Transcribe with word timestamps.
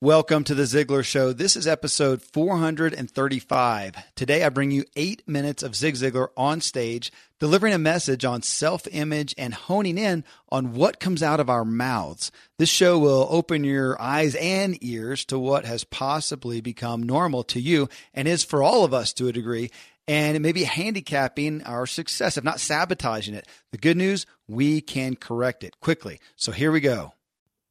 Welcome 0.00 0.44
to 0.44 0.54
the 0.54 0.62
Ziglar 0.62 1.04
Show. 1.04 1.32
This 1.32 1.56
is 1.56 1.66
episode 1.66 2.22
435. 2.22 3.96
Today 4.14 4.44
I 4.44 4.48
bring 4.48 4.70
you 4.70 4.84
eight 4.94 5.26
minutes 5.26 5.64
of 5.64 5.74
Zig 5.74 5.96
Ziglar 5.96 6.28
on 6.36 6.60
stage, 6.60 7.10
delivering 7.40 7.74
a 7.74 7.78
message 7.78 8.24
on 8.24 8.42
self 8.42 8.86
image 8.92 9.34
and 9.36 9.52
honing 9.52 9.98
in 9.98 10.22
on 10.50 10.74
what 10.74 11.00
comes 11.00 11.20
out 11.20 11.40
of 11.40 11.50
our 11.50 11.64
mouths. 11.64 12.30
This 12.60 12.68
show 12.68 12.96
will 12.96 13.26
open 13.28 13.64
your 13.64 14.00
eyes 14.00 14.36
and 14.36 14.80
ears 14.84 15.24
to 15.24 15.36
what 15.36 15.64
has 15.64 15.82
possibly 15.82 16.60
become 16.60 17.02
normal 17.02 17.42
to 17.42 17.60
you 17.60 17.88
and 18.14 18.28
is 18.28 18.44
for 18.44 18.62
all 18.62 18.84
of 18.84 18.94
us 18.94 19.12
to 19.14 19.26
a 19.26 19.32
degree. 19.32 19.68
And 20.06 20.36
it 20.36 20.40
may 20.40 20.52
be 20.52 20.62
handicapping 20.62 21.64
our 21.64 21.86
success, 21.86 22.36
if 22.36 22.44
not 22.44 22.60
sabotaging 22.60 23.34
it. 23.34 23.48
The 23.72 23.78
good 23.78 23.96
news, 23.96 24.26
we 24.46 24.80
can 24.80 25.16
correct 25.16 25.64
it 25.64 25.80
quickly. 25.80 26.20
So 26.36 26.52
here 26.52 26.70
we 26.70 26.78
go. 26.78 27.14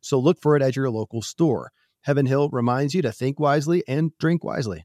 So 0.00 0.18
look 0.18 0.40
for 0.40 0.56
it 0.56 0.62
at 0.62 0.76
your 0.76 0.90
local 0.90 1.22
store. 1.22 1.70
Heaven 2.02 2.26
Hill 2.26 2.48
reminds 2.50 2.94
you 2.94 3.02
to 3.02 3.12
think 3.12 3.38
wisely 3.38 3.82
and 3.86 4.12
drink 4.18 4.42
wisely. 4.44 4.84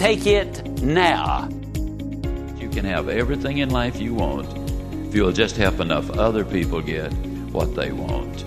Take 0.00 0.26
it 0.26 0.80
now. 0.80 1.46
You 2.56 2.70
can 2.70 2.86
have 2.86 3.10
everything 3.10 3.58
in 3.58 3.68
life 3.68 4.00
you 4.00 4.14
want 4.14 4.48
if 5.06 5.14
you'll 5.14 5.30
just 5.30 5.58
help 5.58 5.78
enough 5.78 6.08
other 6.12 6.42
people 6.42 6.80
get 6.80 7.12
what 7.52 7.76
they 7.76 7.92
want. 7.92 8.38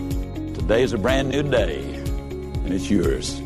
Today 0.56 0.81
is 0.81 0.94
a 0.94 0.97
brand 0.97 1.30
new 1.30 1.44
day, 1.44 1.84
and 1.84 2.74
it's 2.74 2.90
yours. 2.90 3.40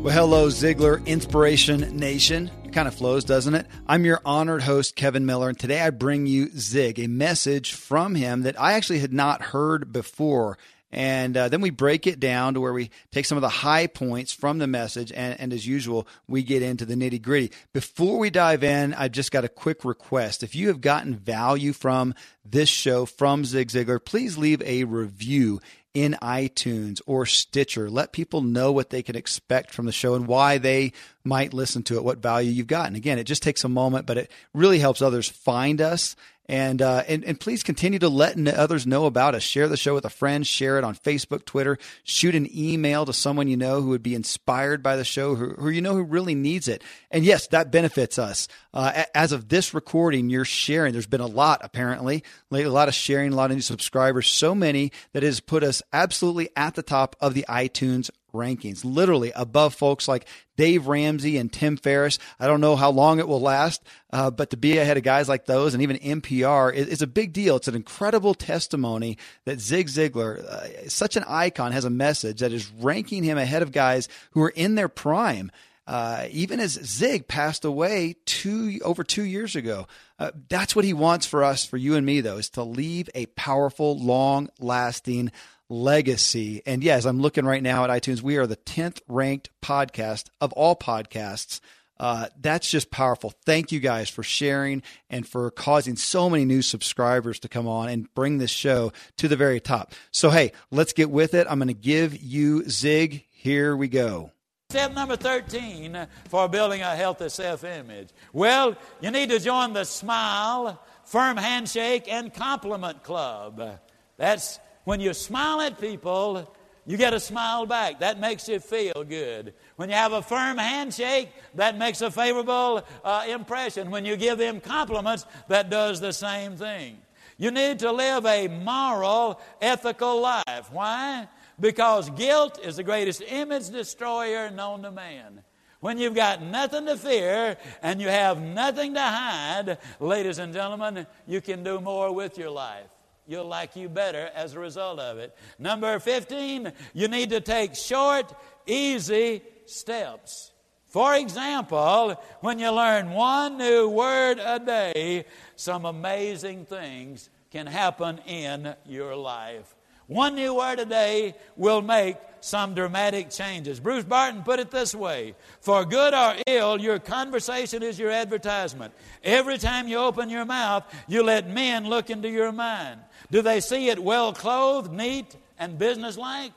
Well, 0.00 0.14
hello, 0.14 0.46
Ziglar 0.46 1.04
Inspiration 1.06 1.98
Nation. 1.98 2.52
It 2.64 2.72
kind 2.72 2.86
of 2.86 2.94
flows, 2.94 3.24
doesn't 3.24 3.56
it? 3.56 3.66
I'm 3.88 4.04
your 4.04 4.20
honored 4.24 4.62
host, 4.62 4.94
Kevin 4.94 5.26
Miller, 5.26 5.48
and 5.48 5.58
today 5.58 5.80
I 5.80 5.90
bring 5.90 6.26
you 6.26 6.50
Zig, 6.50 7.00
a 7.00 7.08
message 7.08 7.72
from 7.72 8.14
him 8.14 8.42
that 8.42 8.60
I 8.60 8.74
actually 8.74 9.00
had 9.00 9.12
not 9.12 9.42
heard 9.42 9.92
before. 9.92 10.56
And 10.90 11.36
uh, 11.36 11.48
then 11.48 11.60
we 11.60 11.70
break 11.70 12.06
it 12.06 12.18
down 12.18 12.54
to 12.54 12.60
where 12.60 12.72
we 12.72 12.90
take 13.12 13.26
some 13.26 13.36
of 13.36 13.42
the 13.42 13.48
high 13.48 13.86
points 13.86 14.32
from 14.32 14.58
the 14.58 14.66
message. 14.66 15.12
And, 15.12 15.38
and 15.38 15.52
as 15.52 15.66
usual, 15.66 16.08
we 16.26 16.42
get 16.42 16.62
into 16.62 16.86
the 16.86 16.94
nitty 16.94 17.20
gritty. 17.20 17.52
Before 17.74 18.18
we 18.18 18.30
dive 18.30 18.64
in, 18.64 18.94
I've 18.94 19.12
just 19.12 19.30
got 19.30 19.44
a 19.44 19.48
quick 19.48 19.84
request. 19.84 20.42
If 20.42 20.54
you 20.54 20.68
have 20.68 20.80
gotten 20.80 21.14
value 21.14 21.72
from 21.72 22.14
this 22.44 22.70
show 22.70 23.04
from 23.04 23.44
Zig 23.44 23.68
Ziglar, 23.68 24.02
please 24.02 24.38
leave 24.38 24.62
a 24.62 24.84
review 24.84 25.60
in 25.94 26.16
iTunes 26.22 27.00
or 27.06 27.26
Stitcher. 27.26 27.90
Let 27.90 28.12
people 28.12 28.40
know 28.40 28.72
what 28.72 28.90
they 28.90 29.02
can 29.02 29.16
expect 29.16 29.72
from 29.72 29.86
the 29.86 29.92
show 29.92 30.14
and 30.14 30.26
why 30.26 30.58
they 30.58 30.92
might 31.24 31.52
listen 31.52 31.82
to 31.84 31.96
it, 31.96 32.04
what 32.04 32.18
value 32.18 32.50
you've 32.50 32.66
gotten. 32.66 32.94
Again, 32.94 33.18
it 33.18 33.24
just 33.24 33.42
takes 33.42 33.64
a 33.64 33.68
moment, 33.68 34.06
but 34.06 34.16
it 34.16 34.30
really 34.54 34.78
helps 34.78 35.02
others 35.02 35.28
find 35.28 35.80
us 35.80 36.14
and, 36.48 36.80
uh, 36.80 37.02
and, 37.06 37.24
and 37.24 37.38
please 37.38 37.62
continue 37.62 37.98
to 37.98 38.08
let 38.08 38.38
others 38.48 38.86
know 38.86 39.04
about 39.06 39.34
us. 39.34 39.42
Share 39.42 39.68
the 39.68 39.76
show 39.76 39.94
with 39.94 40.04
a 40.04 40.10
friend, 40.10 40.46
share 40.46 40.78
it 40.78 40.84
on 40.84 40.94
Facebook, 40.94 41.44
Twitter, 41.44 41.78
shoot 42.04 42.34
an 42.34 42.48
email 42.56 43.04
to 43.04 43.12
someone 43.12 43.48
you 43.48 43.56
know 43.56 43.82
who 43.82 43.90
would 43.90 44.02
be 44.02 44.14
inspired 44.14 44.82
by 44.82 44.96
the 44.96 45.04
show, 45.04 45.34
who, 45.34 45.50
who 45.50 45.68
you 45.68 45.82
know 45.82 45.94
who 45.94 46.02
really 46.02 46.34
needs 46.34 46.68
it. 46.68 46.82
And 47.10 47.24
yes, 47.24 47.46
that 47.48 47.70
benefits 47.70 48.18
us. 48.18 48.48
Uh, 48.72 49.04
as 49.14 49.32
of 49.32 49.48
this 49.48 49.74
recording, 49.74 50.30
you're 50.30 50.44
sharing. 50.44 50.92
There's 50.92 51.06
been 51.06 51.20
a 51.20 51.26
lot, 51.26 51.60
apparently, 51.62 52.24
a 52.50 52.68
lot 52.68 52.88
of 52.88 52.94
sharing, 52.94 53.32
a 53.32 53.36
lot 53.36 53.50
of 53.50 53.56
new 53.56 53.62
subscribers, 53.62 54.28
so 54.28 54.54
many 54.54 54.92
that 55.12 55.22
has 55.22 55.40
put 55.40 55.62
us 55.62 55.82
absolutely 55.92 56.48
at 56.56 56.74
the 56.74 56.82
top 56.82 57.14
of 57.20 57.34
the 57.34 57.44
iTunes 57.48 58.10
rankings, 58.32 58.84
literally 58.84 59.32
above 59.34 59.74
folks 59.74 60.08
like 60.08 60.26
Dave 60.56 60.86
Ramsey 60.86 61.38
and 61.38 61.52
Tim 61.52 61.76
Ferriss. 61.76 62.18
I 62.38 62.46
don't 62.46 62.60
know 62.60 62.76
how 62.76 62.90
long 62.90 63.18
it 63.18 63.28
will 63.28 63.40
last, 63.40 63.82
uh, 64.12 64.30
but 64.30 64.50
to 64.50 64.56
be 64.56 64.78
ahead 64.78 64.96
of 64.96 65.02
guys 65.02 65.28
like 65.28 65.46
those 65.46 65.74
and 65.74 65.82
even 65.82 65.98
NPR 65.98 66.74
is, 66.74 66.88
is, 66.88 67.02
a 67.02 67.06
big 67.06 67.32
deal. 67.32 67.56
It's 67.56 67.68
an 67.68 67.74
incredible 67.74 68.34
testimony 68.34 69.18
that 69.44 69.60
Zig 69.60 69.88
Ziglar, 69.88 70.44
uh, 70.44 70.88
such 70.88 71.16
an 71.16 71.24
icon, 71.26 71.72
has 71.72 71.84
a 71.84 71.90
message 71.90 72.40
that 72.40 72.52
is 72.52 72.70
ranking 72.72 73.22
him 73.22 73.38
ahead 73.38 73.62
of 73.62 73.72
guys 73.72 74.08
who 74.32 74.42
are 74.42 74.50
in 74.50 74.74
their 74.74 74.88
prime. 74.88 75.50
Uh, 75.86 76.26
even 76.32 76.60
as 76.60 76.72
Zig 76.72 77.28
passed 77.28 77.64
away 77.64 78.14
two 78.26 78.78
over 78.84 79.02
two 79.02 79.22
years 79.22 79.56
ago, 79.56 79.86
uh, 80.18 80.32
that's 80.50 80.76
what 80.76 80.84
he 80.84 80.92
wants 80.92 81.24
for 81.24 81.42
us, 81.42 81.64
for 81.64 81.78
you 81.78 81.94
and 81.94 82.04
me, 82.04 82.20
though, 82.20 82.36
is 82.36 82.50
to 82.50 82.62
leave 82.62 83.08
a 83.14 83.24
powerful, 83.26 83.98
long-lasting 83.98 85.32
legacy. 85.68 86.62
And 86.66 86.82
yes, 86.82 87.04
I'm 87.04 87.20
looking 87.20 87.44
right 87.44 87.62
now 87.62 87.84
at 87.84 87.90
iTunes. 87.90 88.22
We 88.22 88.36
are 88.36 88.46
the 88.46 88.56
10th 88.56 89.00
ranked 89.08 89.50
podcast 89.62 90.28
of 90.40 90.52
all 90.52 90.76
podcasts. 90.76 91.60
Uh, 92.00 92.28
that's 92.40 92.70
just 92.70 92.90
powerful. 92.90 93.32
Thank 93.44 93.72
you 93.72 93.80
guys 93.80 94.08
for 94.08 94.22
sharing 94.22 94.82
and 95.10 95.26
for 95.26 95.50
causing 95.50 95.96
so 95.96 96.30
many 96.30 96.44
new 96.44 96.62
subscribers 96.62 97.40
to 97.40 97.48
come 97.48 97.66
on 97.66 97.88
and 97.88 98.12
bring 98.14 98.38
this 98.38 98.50
show 98.50 98.92
to 99.16 99.26
the 99.26 99.36
very 99.36 99.60
top. 99.60 99.92
So, 100.12 100.30
hey, 100.30 100.52
let's 100.70 100.92
get 100.92 101.10
with 101.10 101.34
it. 101.34 101.46
I'm 101.50 101.58
going 101.58 101.68
to 101.68 101.74
give 101.74 102.16
you 102.16 102.68
Zig. 102.68 103.24
Here 103.30 103.76
we 103.76 103.88
go. 103.88 104.30
Step 104.70 104.92
number 104.92 105.16
13 105.16 106.06
for 106.28 106.46
building 106.46 106.82
a 106.82 106.94
healthy 106.94 107.30
self 107.30 107.64
image. 107.64 108.10
Well, 108.32 108.76
you 109.00 109.10
need 109.10 109.30
to 109.30 109.40
join 109.40 109.72
the 109.72 109.84
Smile, 109.84 110.80
Firm 111.04 111.36
Handshake, 111.38 112.04
and 112.06 112.32
Compliment 112.32 113.02
Club. 113.02 113.80
That's 114.18 114.60
when 114.88 115.00
you 115.00 115.12
smile 115.12 115.60
at 115.60 115.78
people, 115.78 116.50
you 116.86 116.96
get 116.96 117.12
a 117.12 117.20
smile 117.20 117.66
back. 117.66 118.00
That 118.00 118.18
makes 118.18 118.48
you 118.48 118.58
feel 118.58 119.04
good. 119.04 119.52
When 119.76 119.90
you 119.90 119.94
have 119.94 120.14
a 120.14 120.22
firm 120.22 120.56
handshake, 120.56 121.28
that 121.56 121.76
makes 121.76 122.00
a 122.00 122.10
favorable 122.10 122.82
uh, 123.04 123.26
impression. 123.28 123.90
When 123.90 124.06
you 124.06 124.16
give 124.16 124.38
them 124.38 124.62
compliments, 124.62 125.26
that 125.48 125.68
does 125.68 126.00
the 126.00 126.14
same 126.14 126.56
thing. 126.56 126.96
You 127.36 127.50
need 127.50 127.80
to 127.80 127.92
live 127.92 128.24
a 128.24 128.48
moral, 128.48 129.42
ethical 129.60 130.22
life. 130.22 130.72
Why? 130.72 131.28
Because 131.60 132.08
guilt 132.08 132.58
is 132.64 132.76
the 132.76 132.82
greatest 132.82 133.20
image 133.20 133.68
destroyer 133.68 134.48
known 134.48 134.80
to 134.84 134.90
man. 134.90 135.42
When 135.80 135.98
you've 135.98 136.14
got 136.14 136.40
nothing 136.40 136.86
to 136.86 136.96
fear 136.96 137.58
and 137.82 138.00
you 138.00 138.08
have 138.08 138.40
nothing 138.40 138.94
to 138.94 139.02
hide, 139.02 139.76
ladies 140.00 140.38
and 140.38 140.54
gentlemen, 140.54 141.06
you 141.26 141.42
can 141.42 141.62
do 141.62 141.78
more 141.78 142.10
with 142.10 142.38
your 142.38 142.48
life. 142.48 142.97
You'll 143.28 143.46
like 143.46 143.76
you 143.76 143.90
better 143.90 144.30
as 144.34 144.54
a 144.54 144.58
result 144.58 144.98
of 144.98 145.18
it. 145.18 145.36
Number 145.58 145.98
15, 145.98 146.72
you 146.94 147.08
need 147.08 147.28
to 147.30 147.40
take 147.40 147.74
short, 147.76 148.34
easy 148.66 149.42
steps. 149.66 150.50
For 150.86 151.14
example, 151.14 152.18
when 152.40 152.58
you 152.58 152.70
learn 152.70 153.10
one 153.10 153.58
new 153.58 153.90
word 153.90 154.40
a 154.42 154.58
day, 154.58 155.26
some 155.56 155.84
amazing 155.84 156.64
things 156.64 157.28
can 157.50 157.66
happen 157.66 158.18
in 158.26 158.74
your 158.86 159.14
life. 159.14 159.74
One 160.06 160.34
new 160.34 160.54
word 160.54 160.80
a 160.80 160.86
day 160.86 161.34
will 161.54 161.82
make 161.82 162.16
some 162.40 162.74
dramatic 162.74 163.28
changes. 163.28 163.78
Bruce 163.78 164.04
Barton 164.04 164.42
put 164.42 164.58
it 164.58 164.70
this 164.70 164.94
way 164.94 165.34
For 165.60 165.84
good 165.84 166.14
or 166.14 166.36
ill, 166.46 166.80
your 166.80 166.98
conversation 166.98 167.82
is 167.82 167.98
your 167.98 168.10
advertisement. 168.10 168.94
Every 169.22 169.58
time 169.58 169.86
you 169.86 169.98
open 169.98 170.30
your 170.30 170.46
mouth, 170.46 170.84
you 171.08 171.22
let 171.22 171.50
men 171.50 171.86
look 171.86 172.08
into 172.08 172.30
your 172.30 172.52
mind. 172.52 173.00
Do 173.30 173.42
they 173.42 173.60
see 173.60 173.88
it 173.88 174.02
well 174.02 174.32
clothed, 174.32 174.92
neat, 174.92 175.36
and 175.58 175.78
businesslike? 175.78 176.52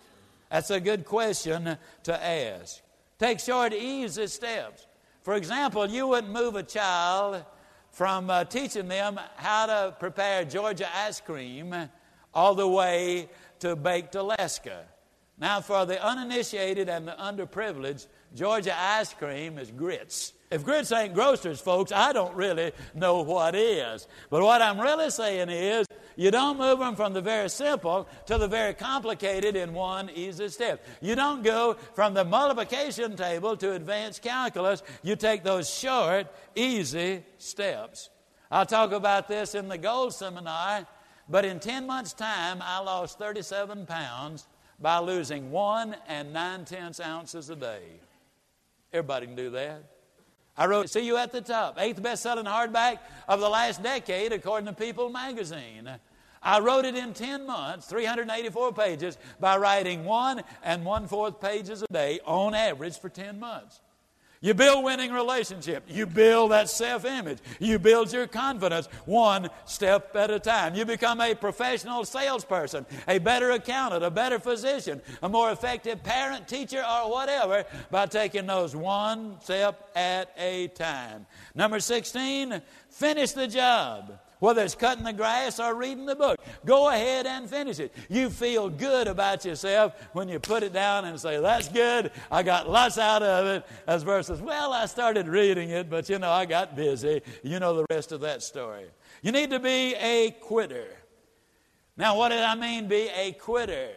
That's 0.50 0.69
a 0.69 0.79
good 0.79 1.06
question 1.06 1.77
to 2.03 2.23
ask. 2.23 2.81
Take 3.19 3.39
short, 3.39 3.73
easy 3.73 4.27
steps. 4.27 4.88
For 5.23 5.35
example, 5.35 5.88
you 5.88 6.07
wouldn't 6.07 6.33
move 6.33 6.56
a 6.56 6.63
child 6.63 7.44
from 7.91 8.29
uh, 8.29 8.45
teaching 8.45 8.88
them 8.88 9.19
how 9.35 9.65
to 9.65 9.95
prepare 10.00 10.45
Georgia 10.45 10.88
ice 10.95 11.21
cream 11.21 11.75
all 12.33 12.56
the 12.56 12.68
way 12.68 13.29
to 13.59 13.75
baked 13.75 14.15
Alaska. 14.15 14.85
Now, 15.38 15.62
for 15.62 15.85
the 15.85 16.03
uninitiated 16.03 16.88
and 16.88 17.07
the 17.07 17.13
underprivileged, 17.13 18.07
Georgia 18.35 18.75
ice 18.77 19.13
cream 19.13 19.57
is 19.57 19.71
grits. 19.71 20.33
If 20.51 20.63
grits 20.65 20.92
ain't 20.92 21.13
grocer's, 21.13 21.62
folks, 21.62 21.92
I 21.92 22.12
don't 22.13 22.36
really 22.36 22.74
know 22.94 23.21
what 23.21 23.56
is. 23.56 24.07
But 24.30 24.44
what 24.44 24.62
I'm 24.62 24.80
really 24.80 25.09
saying 25.09 25.50
is, 25.50 25.88
you 26.18 26.30
don't 26.30 26.57
move 26.57 26.80
them 26.80 26.95
from 26.95 27.13
the 27.13 27.21
very 27.21 27.50
simple 27.50 28.07
to 28.25 28.38
the 28.38 28.48
very 28.48 28.74
complicated 28.74 29.56
in 29.56 29.74
one 29.74 30.09
easy 30.13 30.50
step. 30.50 30.86
You 31.01 31.15
don't 31.15 31.42
go 31.42 31.77
from 31.95 32.13
the 32.13 32.25
multiplication 32.25 33.15
table 33.15 33.56
to 33.57 33.71
advanced 33.71 34.21
calculus. 34.21 34.83
You 35.01 35.15
take 35.15 35.44
those 35.44 35.69
short, 35.69 36.27
easy 36.54 37.24
steps. 37.38 38.09
I'll 38.51 38.65
talk 38.65 38.92
about 38.92 39.30
this 39.30 39.56
in 39.56 39.69
the 39.69 39.77
gold 39.77 40.13
seminar 40.13 40.86
but 41.31 41.45
in 41.45 41.62
10 41.62 41.88
months' 41.88 42.12
time, 42.12 42.59
I 42.62 42.80
lost 42.80 43.18
37 43.18 43.86
pounds 43.86 44.47
by 44.80 45.00
losing 45.00 45.50
one 45.50 45.95
and 46.07 46.33
nine 46.33 46.65
tenths 46.65 47.00
ounces 47.00 47.50
a 47.50 47.56
day. 47.56 47.83
Everybody 48.92 49.27
can 49.27 49.36
do 49.38 49.50
that. 49.51 49.83
I 50.57 50.65
wrote 50.65 50.89
See 50.89 51.06
You 51.06 51.18
at 51.18 51.31
the 51.31 51.42
Top, 51.42 51.77
eighth 51.80 52.01
best 52.01 52.24
selling 52.24 52.45
hardback 52.45 53.00
of 53.27 53.39
the 53.39 53.50
last 53.50 53.81
decade, 53.81 54.33
according 54.33 54.68
to 54.68 54.74
People 54.74 55.09
magazine. 55.09 55.89
I 56.44 56.59
wrote 56.59 56.86
it 56.86 56.95
in 56.95 57.13
10 57.13 57.45
months, 57.45 57.86
384 57.88 58.74
pages, 58.74 59.18
by 59.39 59.57
writing 59.57 60.06
one 60.06 60.44
and 60.63 60.83
one 60.83 61.07
fourth 61.07 61.39
pages 61.39 61.83
a 61.83 61.88
day 61.94 62.19
on 62.25 62.56
average 62.56 62.98
for 62.98 63.09
10 63.09 63.39
months. 63.39 63.80
You 64.44 64.56
build 64.56 64.84
winning 64.84 65.12
relationship. 65.12 65.84
You 65.88 66.08
build 66.08 66.50
that 66.50 66.68
self 66.68 67.06
image. 67.06 67.38
You 67.60 67.78
build 67.78 68.12
your 68.12 68.26
confidence 68.26 68.88
one 69.06 69.50
step 69.66 70.16
at 70.16 70.32
a 70.32 70.40
time. 70.40 70.74
You 70.74 70.84
become 70.84 71.22
a 71.22 71.36
professional 71.36 72.06
salesperson, 72.06 72.88
a 73.08 73.20
better 73.20 73.52
accountant, 73.52 74.04
a 74.04 74.10
better 74.10 74.40
physician, 74.40 75.00
a 75.22 75.30
more 75.30 75.52
effective 75.52 76.02
parent, 76.02 76.48
teacher, 76.48 76.80
or 76.84 77.12
whatever 77.12 77.66
by 77.92 78.08
taking 78.08 78.48
those 78.48 78.76
one 78.76 79.40
step 79.42 79.92
at 79.96 80.32
a 80.38 80.70
time. 80.70 81.28
Number 81.54 81.80
16, 81.80 82.64
finish 82.90 83.34
the 83.34 83.48
job 83.48 84.20
whether 84.42 84.64
it's 84.64 84.74
cutting 84.74 85.04
the 85.04 85.14
grass 85.14 85.60
or 85.60 85.76
reading 85.76 86.08
the 86.08 86.16
book. 86.16 86.40
Go 86.66 86.90
ahead 86.90 87.28
and 87.28 87.48
finish 87.48 87.80
it. 87.80 87.94
You 88.10 88.32
feel 88.32 88.70
good 88.70 89.08
about 89.08 89.46
yourself 89.46 89.94
when 90.14 90.28
you 90.28 90.40
put 90.40 90.64
it 90.64 90.74
down 90.74 91.06
and 91.06 91.20
say, 91.20 91.40
That's 91.40 91.70
good. 91.70 92.12
I 92.32 92.42
got 92.42 92.68
lots 92.68 92.98
out 92.98 93.22
of 93.22 93.46
it. 93.46 93.66
As 93.86 94.02
versus, 94.02 94.42
Well, 94.42 94.74
I 94.74 94.88
started 94.88 95.28
reading 95.28 95.70
it, 95.70 95.92
but 95.92 96.10
you 96.10 96.18
know, 96.18 96.32
I 96.32 96.46
got 96.46 96.76
busy. 96.76 97.22
You 97.44 97.60
know 97.60 97.76
the 97.76 97.86
rest 97.92 98.12
of 98.12 98.22
that 98.22 98.42
story. 98.42 98.86
You 99.22 99.32
need 99.32 99.52
to 99.52 99.60
be 99.60 99.94
a 99.94 100.32
quitter. 100.32 100.88
Now, 101.96 102.18
what 102.18 102.30
did 102.30 102.40
I 102.40 102.56
mean, 102.56 102.88
be 102.88 103.10
a 103.16 103.34
quitter? 103.34 103.90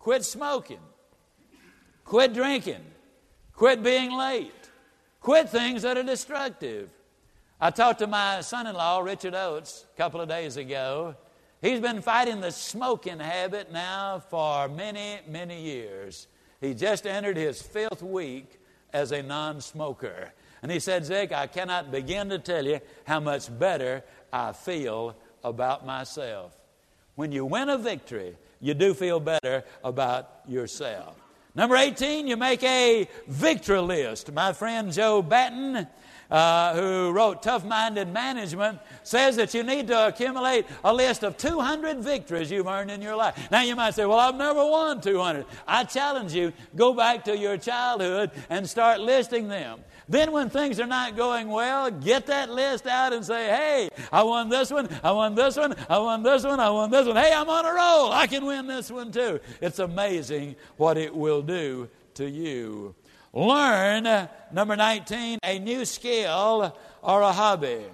Quit 0.00 0.24
smoking. 0.24 0.80
Quit 2.04 2.34
drinking. 2.34 2.84
Quit 3.52 3.80
being 3.84 4.10
late. 4.10 4.52
Quit 5.20 5.50
things 5.50 5.82
that 5.82 5.96
are 5.96 6.02
destructive. 6.02 6.90
I 7.60 7.70
talked 7.70 8.00
to 8.00 8.06
my 8.06 8.40
son 8.40 8.66
in 8.66 8.74
law, 8.74 8.98
Richard 9.00 9.34
Oates, 9.34 9.86
a 9.94 9.96
couple 9.96 10.20
of 10.20 10.28
days 10.28 10.56
ago. 10.56 11.14
He's 11.62 11.80
been 11.80 12.02
fighting 12.02 12.40
the 12.40 12.50
smoking 12.50 13.20
habit 13.20 13.72
now 13.72 14.18
for 14.28 14.68
many, 14.68 15.20
many 15.28 15.62
years. 15.62 16.26
He 16.60 16.74
just 16.74 17.06
entered 17.06 17.36
his 17.36 17.62
fifth 17.62 18.02
week 18.02 18.60
as 18.92 19.12
a 19.12 19.22
non 19.22 19.60
smoker. 19.60 20.32
And 20.62 20.72
he 20.72 20.80
said, 20.80 21.04
Zig, 21.04 21.32
I 21.32 21.46
cannot 21.46 21.92
begin 21.92 22.28
to 22.30 22.38
tell 22.38 22.66
you 22.66 22.80
how 23.06 23.20
much 23.20 23.56
better 23.56 24.02
I 24.32 24.52
feel 24.52 25.16
about 25.42 25.86
myself. 25.86 26.56
When 27.14 27.32
you 27.32 27.44
win 27.44 27.68
a 27.68 27.78
victory, 27.78 28.36
you 28.60 28.74
do 28.74 28.94
feel 28.94 29.20
better 29.20 29.62
about 29.84 30.40
yourself. 30.48 31.16
Number 31.54 31.76
18, 31.76 32.26
you 32.26 32.36
make 32.36 32.64
a 32.64 33.08
victory 33.28 33.78
list. 33.78 34.32
My 34.32 34.52
friend 34.52 34.92
Joe 34.92 35.22
Batten 35.22 35.86
uh, 36.30 36.74
who 36.74 37.12
wrote 37.12 37.42
Tough 37.42 37.64
Minded 37.64 38.12
Management, 38.12 38.78
says 39.02 39.36
that 39.36 39.54
you 39.54 39.62
need 39.62 39.86
to 39.88 40.08
accumulate 40.08 40.66
a 40.82 40.92
list 40.92 41.22
of 41.22 41.36
200 41.36 41.98
victories 41.98 42.50
you've 42.50 42.66
earned 42.66 42.90
in 42.90 43.02
your 43.02 43.16
life. 43.16 43.48
Now 43.50 43.62
you 43.62 43.76
might 43.76 43.94
say, 43.94 44.04
Well, 44.04 44.18
I've 44.18 44.36
never 44.36 44.64
won 44.64 45.00
200. 45.00 45.46
I 45.66 45.84
challenge 45.84 46.32
you, 46.34 46.52
go 46.74 46.94
back 46.94 47.24
to 47.24 47.36
your 47.36 47.56
childhood 47.56 48.30
and 48.50 48.68
start 48.68 49.00
listing 49.00 49.48
them. 49.48 49.80
Then, 50.08 50.32
when 50.32 50.50
things 50.50 50.78
are 50.80 50.86
not 50.86 51.16
going 51.16 51.48
well, 51.48 51.90
get 51.90 52.26
that 52.26 52.50
list 52.50 52.86
out 52.86 53.12
and 53.12 53.24
say, 53.24 53.46
Hey, 53.46 53.88
I 54.12 54.22
won 54.22 54.48
this 54.48 54.70
one, 54.70 54.88
I 55.02 55.12
won 55.12 55.34
this 55.34 55.56
one, 55.56 55.74
I 55.88 55.98
won 55.98 56.22
this 56.22 56.44
one, 56.44 56.60
I 56.60 56.70
won 56.70 56.90
this 56.90 57.06
one. 57.06 57.16
Hey, 57.16 57.32
I'm 57.32 57.48
on 57.48 57.64
a 57.64 57.72
roll. 57.72 58.12
I 58.12 58.26
can 58.26 58.44
win 58.44 58.66
this 58.66 58.90
one 58.90 59.10
too. 59.10 59.40
It's 59.60 59.78
amazing 59.78 60.56
what 60.76 60.98
it 60.98 61.14
will 61.14 61.42
do 61.42 61.88
to 62.14 62.28
you. 62.28 62.94
Learn, 63.34 64.06
uh, 64.06 64.28
number 64.52 64.76
19, 64.76 65.40
a 65.42 65.58
new 65.58 65.84
skill 65.84 66.72
or 67.02 67.20
a 67.20 67.32
hobby. 67.32 67.84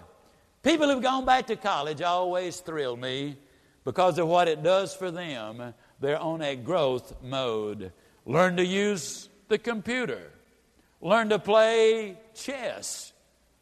People 0.62 0.90
who've 0.90 1.02
gone 1.02 1.25
back 1.25 1.47
to 1.47 1.56
college 1.56 2.02
always 2.02 2.61
thrill 2.61 2.94
me 2.94 3.38
because 3.82 4.18
of 4.18 4.28
what 4.28 4.49
it 4.49 4.62
does 4.62 4.94
for 4.94 5.11
them. 5.11 5.73
They're 5.99 6.18
on 6.18 6.42
a 6.42 6.56
growth 6.56 7.14
mode. 7.23 7.90
Learn 8.26 8.59
to 8.59 8.64
use 8.64 9.30
the 9.49 9.56
computer. 9.56 10.30
Learn 11.00 11.30
to 11.30 11.38
play 11.38 12.18
chess 12.35 13.14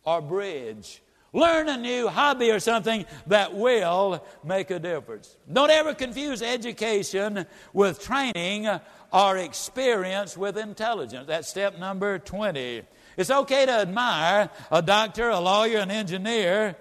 or 0.04 0.20
bridge. 0.20 1.00
Learn 1.32 1.68
a 1.68 1.76
new 1.76 2.08
hobby 2.08 2.50
or 2.50 2.58
something 2.58 3.04
that 3.26 3.54
will 3.54 4.24
make 4.42 4.70
a 4.70 4.78
difference. 4.78 5.36
Don't 5.52 5.70
ever 5.70 5.94
confuse 5.94 6.40
education 6.40 7.44
with 7.74 8.00
training 8.02 8.68
or 9.12 9.36
experience 9.36 10.36
with 10.36 10.56
intelligence. 10.56 11.26
That's 11.26 11.48
step 11.48 11.78
number 11.78 12.18
20. 12.18 12.82
It's 13.18 13.30
okay 13.30 13.66
to 13.66 13.72
admire 13.72 14.48
a 14.70 14.80
doctor, 14.80 15.28
a 15.28 15.40
lawyer, 15.40 15.78
an 15.78 15.90
engineer, 15.90 16.76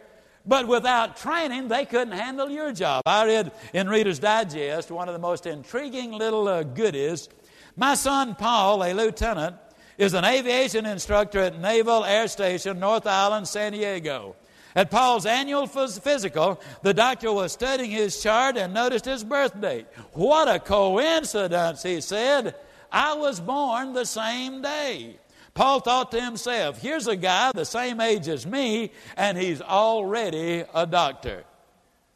but 0.46 0.66
without 0.66 1.18
training, 1.18 1.68
they 1.68 1.84
couldn't 1.84 2.14
handle 2.14 2.50
your 2.50 2.72
job. 2.72 3.04
I 3.06 3.26
read 3.26 3.52
in 3.74 3.90
Reader's 3.90 4.20
Digest 4.20 4.92
one 4.92 5.10
of 5.10 5.14
the 5.14 5.20
most 5.20 5.46
intriguing 5.46 6.14
little 6.14 6.48
uh, 6.48 6.64
goodies. 6.64 7.28
My 7.76 7.96
son 7.96 8.36
Paul, 8.36 8.82
a 8.82 8.94
lieutenant, 8.94 9.58
is 9.98 10.14
an 10.14 10.26
aviation 10.26 10.86
instructor 10.86 11.40
at 11.40 11.60
Naval 11.60 12.06
Air 12.06 12.28
Station, 12.28 12.80
North 12.80 13.08
Island, 13.08 13.48
San 13.48 13.72
Diego. 13.72 14.36
At 14.76 14.92
Paul's 14.92 15.26
annual 15.26 15.66
physical, 15.66 16.62
the 16.84 16.94
doctor 16.94 17.34
was 17.34 17.52
studying 17.52 17.90
his 17.90 18.22
chart 18.22 18.58
and 18.58 18.74
noticed 18.74 19.06
his 19.06 19.24
birth 19.24 19.60
date. 19.60 19.88
What 20.14 20.48
a 20.48 20.60
coincidence, 20.60 21.82
he 21.82 22.00
said. 22.00 22.56
I 22.92 23.16
was 23.16 23.40
born 23.40 23.94
the 23.94 24.06
same 24.06 24.62
day. 24.62 25.18
Paul 25.56 25.80
thought 25.80 26.12
to 26.12 26.22
himself, 26.22 26.80
here's 26.80 27.08
a 27.08 27.16
guy 27.16 27.52
the 27.56 27.66
same 27.66 28.00
age 28.00 28.28
as 28.28 28.46
me, 28.46 28.92
and 29.16 29.36
he's 29.36 29.60
already 29.62 30.64
a 30.72 30.86
doctor. 30.86 31.44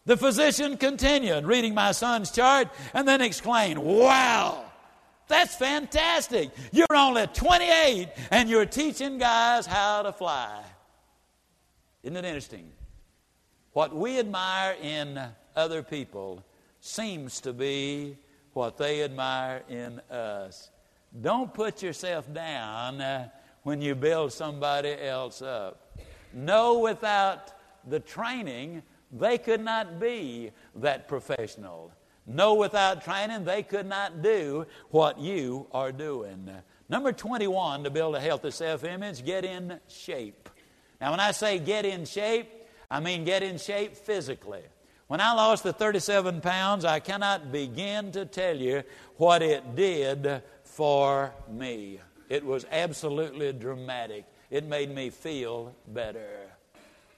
The 0.06 0.18
physician 0.18 0.78
continued 0.78 1.46
reading 1.46 1.74
my 1.74 1.94
son's 1.94 2.30
chart 2.30 2.68
and 2.94 3.08
then 3.08 3.22
exclaimed, 3.22 3.80
Wow! 3.80 4.71
That's 5.32 5.56
fantastic. 5.56 6.50
You're 6.74 6.94
only 6.94 7.26
28 7.26 8.10
and 8.32 8.50
you're 8.50 8.66
teaching 8.66 9.18
guys 9.18 9.66
how 9.66 10.02
to 10.02 10.12
fly. 10.12 10.62
Isn't 12.04 12.18
it 12.18 12.26
interesting? 12.26 12.70
What 13.72 13.96
we 13.96 14.20
admire 14.20 14.76
in 14.84 15.22
other 15.56 15.84
people 15.84 16.44
seems 16.82 17.40
to 17.42 17.54
be 17.54 18.18
what 18.52 18.78
they 18.78 19.04
admire 19.04 19.64
in 19.70 20.02
us. 20.12 20.70
Don't 21.22 21.54
put 21.54 21.82
yourself 21.82 22.32
down 22.34 23.00
uh, 23.00 23.30
when 23.64 23.82
you 23.82 23.96
build 23.96 24.34
somebody 24.34 24.98
else 25.02 25.42
up. 25.42 25.98
Know 26.34 26.80
without 26.80 27.54
the 27.88 28.02
training, 28.02 28.84
they 29.14 29.38
could 29.38 29.62
not 29.62 29.98
be 29.98 30.52
that 30.76 31.08
professional. 31.08 31.94
Know 32.28 32.54
without 32.54 33.04
training, 33.04 33.46
they 33.46 33.64
could 33.64 33.88
not 33.88 34.22
do 34.22 34.68
what 34.90 35.20
you 35.20 35.68
are 35.72 35.92
doing. 35.92 36.50
Number 36.88 37.12
21, 37.12 37.84
to 37.86 37.90
build 37.90 38.16
a 38.16 38.20
healthy 38.20 38.52
self 38.52 38.84
image, 38.84 39.26
get 39.26 39.46
in 39.46 39.80
shape. 39.88 40.50
Now, 41.00 41.12
when 41.12 41.20
I 41.20 41.32
say 41.32 41.58
get 41.58 41.86
in 41.86 42.06
shape, 42.06 42.50
I 42.90 43.00
mean 43.00 43.24
get 43.24 43.42
in 43.42 43.58
shape 43.58 43.96
physically. 43.96 44.62
When 45.08 45.20
I 45.20 45.34
lost 45.34 45.64
the 45.64 45.74
37 45.74 46.42
pounds, 46.42 46.86
I 46.86 47.00
cannot 47.00 47.52
begin 47.52 48.12
to 48.14 48.26
tell 48.26 48.56
you 48.56 48.84
what 49.18 49.42
it 49.42 49.76
did 49.76 50.42
for 50.64 51.34
me. 51.50 52.00
It 52.30 52.46
was 52.46 52.66
absolutely 52.72 53.52
dramatic. 53.52 54.26
It 54.50 54.66
made 54.66 54.94
me 54.94 55.10
feel 55.10 55.76
better. 55.88 56.52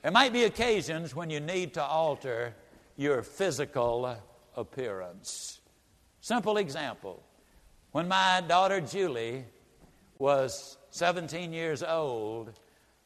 There 0.01 0.11
might 0.11 0.33
be 0.33 0.45
occasions 0.45 1.15
when 1.15 1.29
you 1.29 1.39
need 1.39 1.75
to 1.75 1.83
alter 1.83 2.55
your 2.97 3.21
physical 3.21 4.17
appearance. 4.55 5.61
Simple 6.21 6.57
example. 6.57 7.23
When 7.91 8.07
my 8.07 8.41
daughter 8.47 8.81
Julie 8.81 9.45
was 10.17 10.77
17 10.91 11.53
years 11.53 11.83
old, 11.83 12.51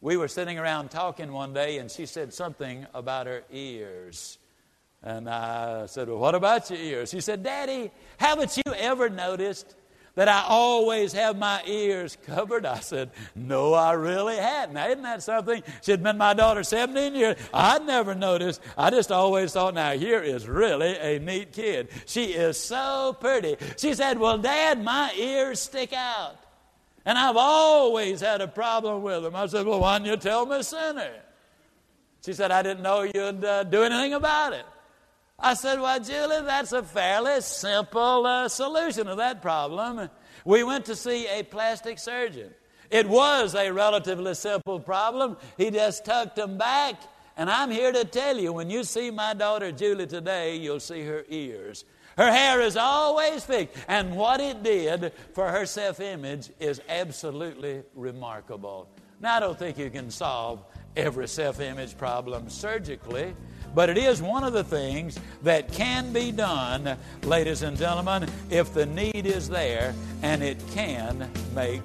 we 0.02 0.18
were 0.18 0.28
sitting 0.28 0.60
around 0.60 0.92
talking 0.92 1.32
one 1.32 1.54
day, 1.54 1.80
and 1.80 1.90
she 1.90 2.06
said 2.06 2.34
something 2.34 2.86
about 2.94 3.26
her 3.28 3.44
ears. 3.52 4.38
And 5.02 5.30
I 5.30 5.86
said, 5.88 6.10
Well, 6.10 6.20
what 6.20 6.36
about 6.36 6.70
your 6.70 6.80
ears? 6.80 7.10
She 7.10 7.22
said, 7.22 7.44
Daddy, 7.44 7.92
haven't 8.18 8.58
you 8.58 8.74
ever 8.74 9.10
noticed 9.10 9.76
that 10.18 10.28
I 10.28 10.46
always 10.48 11.14
have 11.14 11.38
my 11.38 11.62
ears 11.68 12.18
covered? 12.26 12.66
I 12.66 12.80
said, 12.80 13.12
No, 13.36 13.76
I 13.76 13.94
really 13.94 14.36
hadn't. 14.36 14.74
Now, 14.74 14.88
isn't 14.88 15.04
that 15.04 15.22
something? 15.22 15.62
She'd 15.84 16.02
been 16.02 16.18
my 16.18 16.34
daughter 16.34 16.64
17 16.64 17.14
years. 17.14 17.38
I'd 17.54 17.86
never 17.86 18.16
noticed. 18.16 18.60
I 18.76 18.90
just 18.90 19.12
always 19.12 19.54
thought, 19.54 19.76
Now, 19.76 19.92
here 19.92 20.20
is 20.20 20.48
really 20.48 20.98
a 20.98 21.20
neat 21.20 21.54
kid. 21.54 21.90
She 22.08 22.34
is 22.34 22.60
so 22.60 23.16
pretty. 23.20 23.58
She 23.78 23.94
said, 23.94 24.18
Well, 24.18 24.40
Dad, 24.40 24.84
my 24.84 25.14
ears 25.16 25.60
stick 25.60 25.94
out. 25.94 26.36
And 27.06 27.16
I've 27.16 27.38
always 27.38 28.20
had 28.20 28.42
a 28.42 28.48
problem 28.48 29.04
with 29.04 29.22
them. 29.22 29.36
I 29.36 29.46
said, 29.46 29.68
Well, 29.68 29.82
why 29.82 30.00
didn't 30.00 30.10
you 30.12 30.18
tell 30.18 30.48
me 30.48 30.64
sooner? 30.64 31.12
She 32.26 32.34
said, 32.34 32.50
I 32.50 32.64
didn't 32.64 32.82
know 32.82 33.04
you'd 33.04 33.46
uh, 33.46 33.66
do 33.66 33.84
anything 33.84 34.16
about 34.16 34.54
it. 34.54 34.66
I 35.40 35.54
said, 35.54 35.80
Well, 35.80 36.00
Julie, 36.00 36.42
that's 36.42 36.72
a 36.72 36.82
fairly 36.82 37.42
simple 37.42 38.26
uh, 38.26 38.48
solution 38.48 39.06
to 39.06 39.16
that 39.16 39.42
problem. 39.42 40.10
We 40.46 40.64
went 40.64 40.86
to 40.86 40.96
see 40.96 41.28
a 41.28 41.44
plastic 41.44 42.00
surgeon. 42.00 42.54
It 42.90 43.08
was 43.08 43.54
a 43.54 43.72
relatively 43.72 44.34
simple 44.34 44.80
problem. 44.80 45.38
He 45.58 45.70
just 45.70 46.06
tucked 46.06 46.38
them 46.38 46.58
back. 46.58 46.96
And 47.36 47.52
I'm 47.52 47.70
here 47.70 47.92
to 47.92 48.04
tell 48.04 48.38
you 48.38 48.52
when 48.52 48.72
you 48.72 48.84
see 48.84 49.12
my 49.12 49.36
daughter 49.36 49.72
Julie 49.72 50.08
today, 50.08 50.56
you'll 50.56 50.80
see 50.80 51.06
her 51.06 51.24
ears. 51.30 51.86
Her 52.18 52.32
hair 52.32 52.62
is 52.62 52.76
always 52.76 53.44
fixed. 53.44 53.78
And 53.88 54.16
what 54.16 54.40
it 54.40 54.64
did 54.64 55.14
for 55.34 55.50
her 55.50 55.68
self 55.68 56.00
image 56.00 56.50
is 56.60 56.82
absolutely 56.90 57.84
remarkable. 57.94 58.88
Now, 59.20 59.38
I 59.38 59.40
don't 59.40 59.58
think 59.58 59.78
you 59.78 59.92
can 59.92 60.10
solve 60.10 60.64
every 60.98 61.28
self 61.28 61.62
image 61.62 61.98
problem 61.98 62.50
surgically. 62.50 63.34
But 63.76 63.90
it 63.90 63.98
is 63.98 64.22
one 64.22 64.44
of 64.44 64.54
the 64.54 64.64
things 64.64 65.20
that 65.44 65.72
can 65.72 66.12
be 66.12 66.32
done, 66.32 66.98
ladies 67.24 67.62
and 67.62 67.78
gentlemen, 67.78 68.28
if 68.50 68.74
the 68.74 68.86
need 68.86 69.26
is 69.26 69.50
there, 69.50 69.94
and 70.24 70.42
it 70.42 70.58
can 70.72 71.30
make 71.54 71.82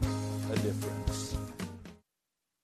a 0.51 0.57
difference. 0.57 1.37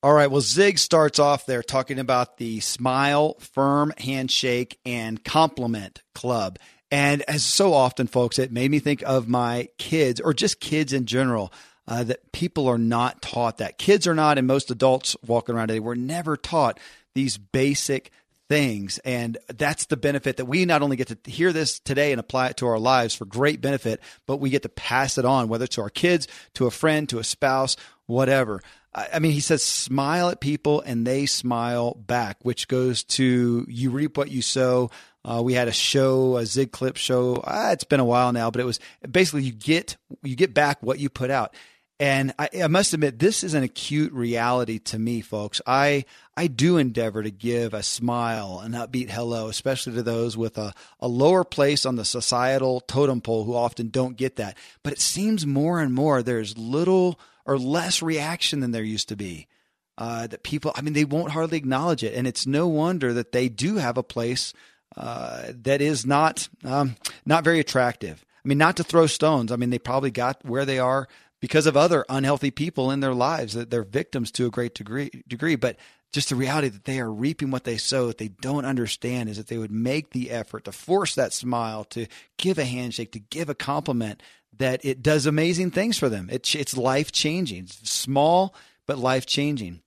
All 0.03 0.15
right, 0.15 0.31
well, 0.31 0.41
Zig 0.41 0.79
starts 0.79 1.19
off 1.19 1.45
there 1.45 1.63
talking 1.63 1.99
about 1.99 2.39
the 2.39 2.61
Smile, 2.61 3.35
Firm 3.41 3.93
Handshake, 3.99 4.79
and 4.87 5.23
Compliment 5.23 6.03
Club. 6.15 6.59
And 6.91 7.23
as 7.23 7.45
so 7.45 7.75
often, 7.75 8.07
folks, 8.07 8.39
it 8.39 8.53
made 8.53 8.71
me 8.71 8.79
think 8.79 9.03
of 9.05 9.29
my 9.29 9.69
kids 9.77 10.21
or 10.21 10.33
just 10.33 10.61
kids 10.61 10.93
in 10.93 11.05
general. 11.05 11.53
Uh, 11.89 12.05
that 12.05 12.33
people 12.33 12.69
are 12.69 12.79
not 12.79 13.23
taught 13.23 13.59
that. 13.59 13.79
Kids 13.79 14.07
are 14.07 14.15
not, 14.15 14.37
and 14.37 14.47
most 14.47 14.71
adults 14.71 15.17
walking 15.27 15.55
around 15.55 15.69
today 15.69 15.81
were 15.81 15.97
never 15.97 16.37
taught 16.37 16.79
these 17.15 17.39
basic 17.39 18.13
things. 18.49 18.99
And 19.07 19.39
that's 19.49 19.87
the 19.87 19.97
benefit 19.97 20.37
that 20.37 20.45
we 20.45 20.65
not 20.65 20.83
only 20.83 20.97
get 20.97 21.09
to 21.09 21.31
hear 21.31 21.53
this 21.53 21.81
today 21.81 22.13
and 22.13 22.21
apply 22.21 22.49
it 22.49 22.59
to 22.59 22.67
our 22.67 22.79
lives 22.79 23.15
for 23.15 23.25
great 23.25 23.61
benefit, 23.61 24.01
but 24.27 24.37
we 24.37 24.51
get 24.51 24.63
to 24.63 24.69
pass 24.69 25.19
it 25.19 25.25
on, 25.25 25.49
whether 25.49 25.67
to 25.67 25.83
our 25.83 25.91
kids, 25.91 26.29
to 26.55 26.67
a 26.67 26.71
friend, 26.71 27.09
to 27.09 27.19
a 27.19 27.25
spouse, 27.25 27.77
whatever. 28.07 28.61
I 28.95 29.19
mean, 29.19 29.33
he 29.33 29.41
says, 29.41 29.63
smile 29.63 30.31
at 30.31 30.41
people 30.41 30.81
and 30.81 31.07
they 31.07 31.27
smile 31.27 31.95
back, 31.95 32.39
which 32.43 32.69
goes 32.69 33.05
to 33.05 33.65
you 33.69 33.91
reap 33.91 34.17
what 34.17 34.31
you 34.31 34.43
sow. 34.43 34.91
Uh, 35.25 35.43
we 35.43 35.53
had 35.53 35.69
a 35.69 35.73
show, 35.73 36.37
a 36.39 36.47
Zig 36.47 36.73
Clip 36.73 36.97
show. 36.97 37.43
Ah, 37.47 37.73
it's 37.73 37.85
been 37.85 38.01
a 38.01 38.05
while 38.05 38.33
now, 38.33 38.51
but 38.51 38.61
it 38.61 38.65
was 38.65 38.81
basically 39.09 39.43
you 39.43 39.53
get 39.53 39.97
you 40.23 40.35
get 40.35 40.55
back 40.55 40.83
what 40.83 40.99
you 40.99 41.11
put 41.11 41.31
out. 41.31 41.55
And 42.01 42.33
I, 42.39 42.49
I, 42.63 42.67
must 42.69 42.95
admit, 42.95 43.19
this 43.19 43.43
is 43.43 43.55
an 43.55 43.65
acute 43.65 44.13
reality 44.13 44.79
to 44.81 44.99
me, 44.99 45.21
folks. 45.21 45.61
I 45.67 46.05
I 46.37 46.47
do 46.47 46.77
endeavor 46.77 47.25
to 47.25 47.31
give 47.33 47.75
a 47.75 47.83
smile, 47.83 48.61
an 48.63 48.73
upbeat 48.73 49.11
hello, 49.11 49.49
especially 49.49 49.95
to 49.95 50.05
those 50.05 50.37
with 50.37 50.59
a, 50.59 50.73
a 51.01 51.09
lower 51.09 51.43
place 51.43 51.85
on 51.85 51.97
the 51.97 52.05
societal 52.05 52.81
totem 52.81 53.21
pole 53.21 53.43
who 53.43 53.57
often 53.57 53.89
don't 53.89 54.17
get 54.17 54.37
that. 54.37 54.57
But 54.85 54.93
it 54.93 55.01
seems 55.01 55.45
more 55.45 55.81
and 55.81 55.93
more 55.93 56.23
there's 56.23 56.57
little 56.57 57.19
or 57.45 57.59
less 57.59 58.01
reaction 58.01 58.61
than 58.61 58.71
there 58.71 58.85
used 58.85 59.09
to 59.09 59.17
be. 59.17 59.49
Uh, 59.97 60.29
that 60.29 60.45
people, 60.45 60.71
I 60.77 60.83
mean, 60.83 60.93
they 60.93 61.05
won't 61.05 61.33
hardly 61.33 61.59
acknowledge 61.59 62.05
it, 62.05 62.15
and 62.15 62.29
it's 62.29 62.47
no 62.47 62.69
wonder 62.69 63.13
that 63.15 63.33
they 63.33 63.49
do 63.49 63.79
have 63.79 63.99
a 63.99 64.05
place 64.05 64.55
uh, 64.97 65.47
that 65.63 65.81
is 65.81 66.07
not 66.07 66.49
um, 66.63 66.95
not 67.27 67.43
very 67.43 67.59
attractive. 67.59 68.25
I 68.45 68.49
mean, 68.49 68.59
not 68.59 68.77
to 68.77 68.85
throw 68.85 69.09
stones. 69.09 69.51
I 69.51 69.57
mean, 69.57 69.71
they 69.71 69.81
probably 69.81 70.13
got 70.13 70.45
where 70.45 70.65
they 70.65 70.79
are 70.79 71.09
because 71.41 71.67
of 71.67 71.77
other 71.77 72.05
unhealthy 72.09 72.51
people 72.51 72.91
in 72.91 73.01
their 73.01 73.15
lives 73.15 73.55
that 73.55 73.71
they're 73.71 73.85
victims 73.85 74.31
to 74.33 74.47
a 74.47 74.51
great 74.51 74.75
degree 74.75 75.11
degree. 75.27 75.57
But 75.57 75.77
just 76.13 76.31
the 76.31 76.37
reality 76.37 76.69
that 76.69 76.85
they 76.85 77.01
are 77.01 77.13
reaping 77.13 77.51
what 77.51 77.65
they 77.65 77.77
sow 77.77 78.07
that 78.07 78.19
they 78.19 78.29
don't 78.29 78.65
understand 78.65 79.29
is 79.29 79.37
that 79.37 79.49
they 79.49 79.59
would 79.59 79.71
make 79.71 80.11
the 80.11 80.31
effort 80.31 80.65
to 80.65 80.73
force 80.73 81.15
that 81.15 81.33
smile 81.33 81.85
to 81.85 82.07
give 82.39 82.59
a 82.59 82.65
handshake 82.65 83.13
to 83.13 83.19
give 83.19 83.49
a 83.49 83.55
compliment 83.55 84.23
that 84.57 84.85
it 84.85 85.03
does 85.03 85.27
amazing 85.27 85.71
things 85.71 85.99
for 85.99 86.09
them. 86.09 86.29
It, 86.33 86.55
it's 86.55 86.77
life 86.77 87.13
changing 87.13 87.67
small 87.69 88.55
but 88.87 88.99
life 88.99 89.27
changing 89.27 89.83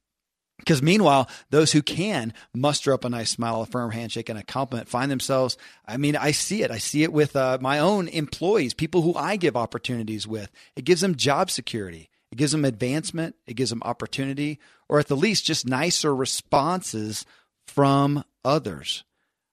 because 0.62 0.82
meanwhile, 0.82 1.28
those 1.50 1.72
who 1.72 1.82
can 1.82 2.34
muster 2.54 2.94
up 2.94 3.04
a 3.04 3.10
nice 3.10 3.32
smile, 3.32 3.62
a 3.62 3.66
firm 3.66 3.92
handshake, 3.92 4.30
and 4.30 4.38
a 4.38 4.44
compliment 4.44 4.88
find 4.88 5.12
themselves. 5.12 5.58
I 5.86 5.98
mean, 5.98 6.16
I 6.16 6.32
see 6.32 6.62
it. 6.62 6.70
I 6.70 6.78
see 6.78 7.04
it 7.04 7.12
with 7.12 7.36
uh, 7.36 7.58
my 7.60 7.80
own 7.80 8.08
employees, 8.08 8.74
people 8.74 9.02
who 9.02 9.16
I 9.16 9.36
give 9.36 9.58
opportunities 9.58 10.28
with. 10.28 10.52
It 10.76 10.86
gives 10.86 11.02
them 11.02 11.16
job 11.16 11.50
security, 11.50 12.10
it 12.32 12.38
gives 12.38 12.52
them 12.52 12.64
advancement, 12.64 13.36
it 13.48 13.56
gives 13.56 13.72
them 13.72 13.82
opportunity, 13.84 14.60
or 14.88 15.00
at 15.00 15.08
the 15.08 15.18
least, 15.18 15.46
just 15.46 15.68
nicer 15.68 16.16
responses 16.16 17.26
from 17.66 18.24
others. 18.46 19.04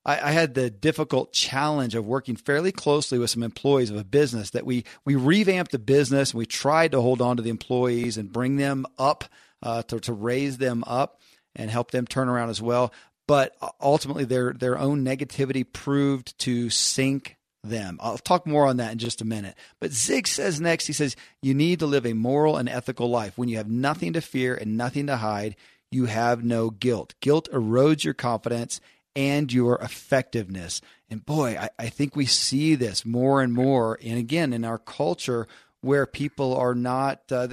I, 0.05 0.29
I 0.29 0.31
had 0.33 0.55
the 0.55 0.71
difficult 0.71 1.33
challenge 1.33 1.95
of 1.95 2.07
working 2.07 2.37
fairly 2.37 2.73
closely 2.73 3.19
with 3.19 3.31
some 3.31 3.43
employees 3.43 3.91
of 3.91 3.97
a 3.97 4.05
business 4.05 4.51
that 4.51 4.67
we 4.67 4.85
we 5.05 5.15
revamped 5.15 5.73
the 5.73 5.79
business 5.79 6.33
and 6.33 6.39
we 6.39 6.47
tried 6.47 6.93
to 6.93 7.01
hold 7.01 7.21
on 7.21 7.37
to 7.37 7.43
the 7.43 7.51
employees 7.51 8.17
and 8.17 8.33
bring 8.33 8.57
them 8.57 8.87
up 8.99 9.25
uh, 9.63 9.83
to, 9.85 10.01
to 10.01 10.13
raise 10.13 10.59
them 10.59 10.85
up 10.87 11.21
and 11.57 11.71
help 11.71 11.91
them 11.91 12.07
turn 12.07 12.29
around 12.29 12.51
as 12.51 12.63
well. 12.63 12.93
But 13.27 13.57
ultimately, 13.81 14.25
their 14.25 14.55
their 14.55 14.79
own 14.79 15.05
negativity 15.05 15.71
proved 15.71 16.39
to 16.41 16.71
sink 16.71 17.37
them. 17.63 17.99
I'll 18.01 18.19
talk 18.19 18.47
more 18.47 18.67
on 18.67 18.79
that 18.79 18.93
in 18.93 18.99
just 18.99 19.21
a 19.21 19.27
minute. 19.27 19.57
But 19.81 19.93
Zig 19.93 20.27
says 20.27 20.61
next, 20.61 20.87
he 20.87 20.93
says, 20.93 21.17
You 21.43 21.55
need 21.55 21.81
to 21.81 21.87
live 21.87 22.07
a 22.07 22.15
moral 22.15 22.57
and 22.57 22.69
ethical 22.69 23.11
life. 23.11 23.37
When 23.37 23.49
you 23.49 23.57
have 23.59 23.69
nothing 23.69 24.15
to 24.15 24.21
fear 24.21 24.55
and 24.55 24.77
nothing 24.77 25.07
to 25.09 25.17
hide, 25.17 25.57
you 25.91 26.07
have 26.07 26.45
no 26.45 26.71
guilt. 26.71 27.15
Guilt 27.21 27.49
erodes 27.53 28.05
your 28.05 28.15
confidence 28.15 28.81
and 29.17 29.53
your 29.53 29.79
effectiveness. 29.81 30.81
And 31.11 31.25
boy, 31.25 31.57
I, 31.59 31.71
I 31.79 31.89
think 31.89 32.15
we 32.15 32.27
see 32.27 32.75
this 32.75 33.05
more 33.05 33.43
and 33.43 33.53
more. 33.53 33.99
And 34.05 34.19
again, 34.19 34.53
in 34.53 34.65
our 34.65 34.79
culture 34.79 35.49
where 35.81 36.07
people 36.07 36.57
are 36.57 36.75
not, 36.75 37.23
uh, 37.31 37.49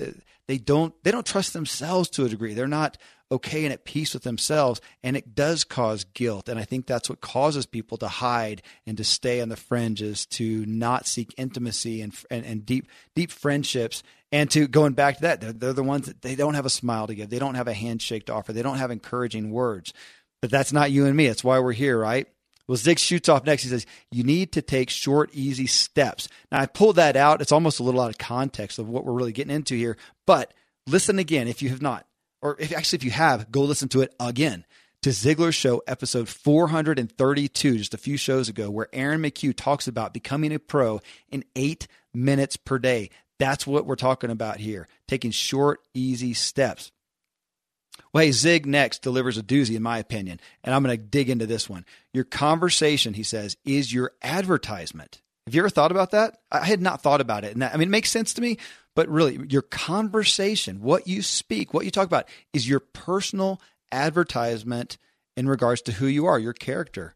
they 0.47 0.57
don't 0.57 0.93
they 1.03 1.11
don't 1.11 1.25
trust 1.25 1.53
themselves 1.53 2.09
to 2.11 2.25
a 2.25 2.29
degree. 2.29 2.53
They're 2.53 2.67
not 2.67 2.97
okay 3.31 3.63
and 3.63 3.73
at 3.73 3.85
peace 3.85 4.13
with 4.13 4.23
themselves, 4.23 4.79
and 5.03 5.17
it 5.17 5.33
does 5.33 5.63
cause 5.63 6.03
guilt. 6.03 6.47
And 6.47 6.59
I 6.59 6.63
think 6.63 6.85
that's 6.85 7.09
what 7.09 7.21
causes 7.21 7.65
people 7.65 7.97
to 7.97 8.07
hide 8.07 8.61
and 8.85 8.97
to 8.97 9.03
stay 9.03 9.41
on 9.41 9.49
the 9.49 9.55
fringes, 9.55 10.25
to 10.27 10.65
not 10.65 11.07
seek 11.07 11.33
intimacy 11.37 12.01
and 12.01 12.13
and, 12.29 12.45
and 12.45 12.65
deep 12.65 12.87
deep 13.15 13.31
friendships. 13.31 14.03
And 14.31 14.49
to 14.51 14.67
going 14.67 14.93
back 14.93 15.17
to 15.17 15.21
that, 15.23 15.41
they're, 15.41 15.53
they're 15.53 15.73
the 15.73 15.83
ones 15.83 16.07
that 16.07 16.21
they 16.21 16.35
don't 16.35 16.55
have 16.55 16.65
a 16.65 16.69
smile 16.69 17.07
to 17.07 17.15
give. 17.15 17.29
They 17.29 17.39
don't 17.39 17.55
have 17.55 17.67
a 17.67 17.73
handshake 17.73 18.25
to 18.25 18.33
offer. 18.33 18.53
They 18.53 18.63
don't 18.63 18.79
have 18.79 18.91
encouraging 18.91 19.51
words. 19.51 19.93
But 20.41 20.51
that's 20.51 20.73
not 20.73 20.91
you 20.91 21.05
and 21.05 21.15
me. 21.15 21.27
It's 21.27 21.43
why 21.43 21.59
we're 21.59 21.71
here, 21.71 21.97
right? 21.97 22.27
Well, 22.67 22.77
Zig 22.77 23.00
shoots 23.00 23.29
off 23.29 23.45
next. 23.45 23.63
He 23.63 23.69
says, 23.69 23.86
You 24.12 24.24
need 24.24 24.51
to 24.53 24.62
take 24.62 24.89
short, 24.89 25.29
easy 25.34 25.67
steps. 25.67 26.27
Now, 26.51 26.62
I 26.62 26.65
pulled 26.65 26.95
that 26.95 27.15
out. 27.15 27.41
It's 27.41 27.51
almost 27.51 27.79
a 27.79 27.84
little 27.84 28.01
out 28.01 28.10
of 28.10 28.17
context 28.17 28.79
of 28.79 28.89
what 28.89 29.05
we're 29.05 29.13
really 29.13 29.34
getting 29.34 29.55
into 29.55 29.75
here, 29.75 29.98
but 30.25 30.53
listen 30.88 31.19
again 31.19 31.48
if 31.48 31.62
you 31.62 31.69
have 31.69 31.81
not, 31.81 32.05
or 32.41 32.55
if 32.60 32.72
actually, 32.72 32.98
if 32.98 33.03
you 33.03 33.12
have, 33.12 33.51
go 33.51 33.62
listen 33.62 33.89
to 33.89 34.01
it 34.01 34.13
again 34.19 34.65
to 35.05 35.12
Ziglar's 35.12 35.53
show, 35.53 35.84
episode 35.86 36.27
432, 36.27 37.77
just 37.77 37.93
a 37.93 37.98
few 37.98 38.17
shows 38.17 38.50
ago, 38.50 38.72
where 38.72 38.88
Aaron 38.91 39.22
McHugh 39.22 39.55
talks 39.55 39.88
about 39.88 40.15
becoming 40.15 40.51
a 40.51 40.57
pro 40.57 41.00
in 41.29 41.43
eight 41.55 41.88
minutes 42.12 42.57
per 42.57 42.79
day. 42.79 43.12
That's 43.38 43.67
what 43.67 43.86
we're 43.86 43.98
talking 43.98 44.31
about 44.31 44.57
here, 44.57 44.88
taking 45.07 45.29
short, 45.29 45.81
easy 45.93 46.34
steps. 46.34 46.91
Well, 48.15 48.24
hey, 48.24 48.31
Zig 48.31 48.65
next 48.65 49.01
delivers 49.01 49.38
a 49.38 49.43
doozy, 49.43 49.75
in 49.75 49.84
my 49.84 49.98
opinion, 49.98 50.39
and 50.63 50.74
I'm 50.74 50.84
going 50.84 50.98
to 50.98 51.03
dig 51.03 51.29
into 51.29 51.45
this 51.45 51.69
one. 51.69 51.86
Your 52.13 52.24
conversation, 52.24 53.13
he 53.13 53.24
says, 53.24 53.57
is 53.65 53.91
your 53.91 54.13
advertisement. 54.22 55.22
Have 55.45 55.53
you 55.53 55.60
ever 55.60 55.69
thought 55.69 55.91
about 55.91 56.12
that? 56.12 56.38
I 56.50 56.65
had 56.65 56.81
not 56.81 57.01
thought 57.01 57.19
about 57.19 57.43
it. 57.43 57.51
And 57.51 57.62
that, 57.62 57.74
I 57.74 57.77
mean, 57.77 57.89
it 57.89 57.91
makes 57.91 58.10
sense 58.10 58.34
to 58.36 58.41
me, 58.41 58.57
but 58.95 59.10
really, 59.10 59.38
your 59.50 59.63
conversation, 59.63 60.81
what 60.81 61.10
you 61.10 61.22
speak, 61.22 61.74
what 61.74 61.84
you 61.84 61.91
talk 61.91 62.07
about, 62.07 62.29
is 62.53 62.69
your 62.69 62.79
personal 62.79 63.60
advertisement 63.91 64.98
in 65.36 65.50
regards 65.50 65.81
to 65.81 65.91
who 65.91 66.07
you 66.07 66.25
are, 66.25 66.39
your 66.39 66.53
character, 66.53 67.15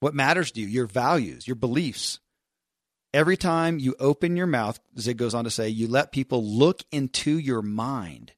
what 0.00 0.12
matters 0.12 0.50
to 0.50 0.60
you, 0.60 0.66
your 0.66 0.86
values, 0.86 1.46
your 1.46 1.54
beliefs. 1.54 2.18
Every 3.14 3.36
time 3.36 3.78
you 3.78 3.94
open 4.00 4.36
your 4.36 4.48
mouth, 4.48 4.80
Zig 4.98 5.18
goes 5.18 5.34
on 5.34 5.44
to 5.44 5.50
say, 5.50 5.68
you 5.68 5.86
let 5.86 6.10
people 6.10 6.44
look 6.44 6.82
into 6.90 7.38
your 7.38 7.62
mind. 7.62 8.32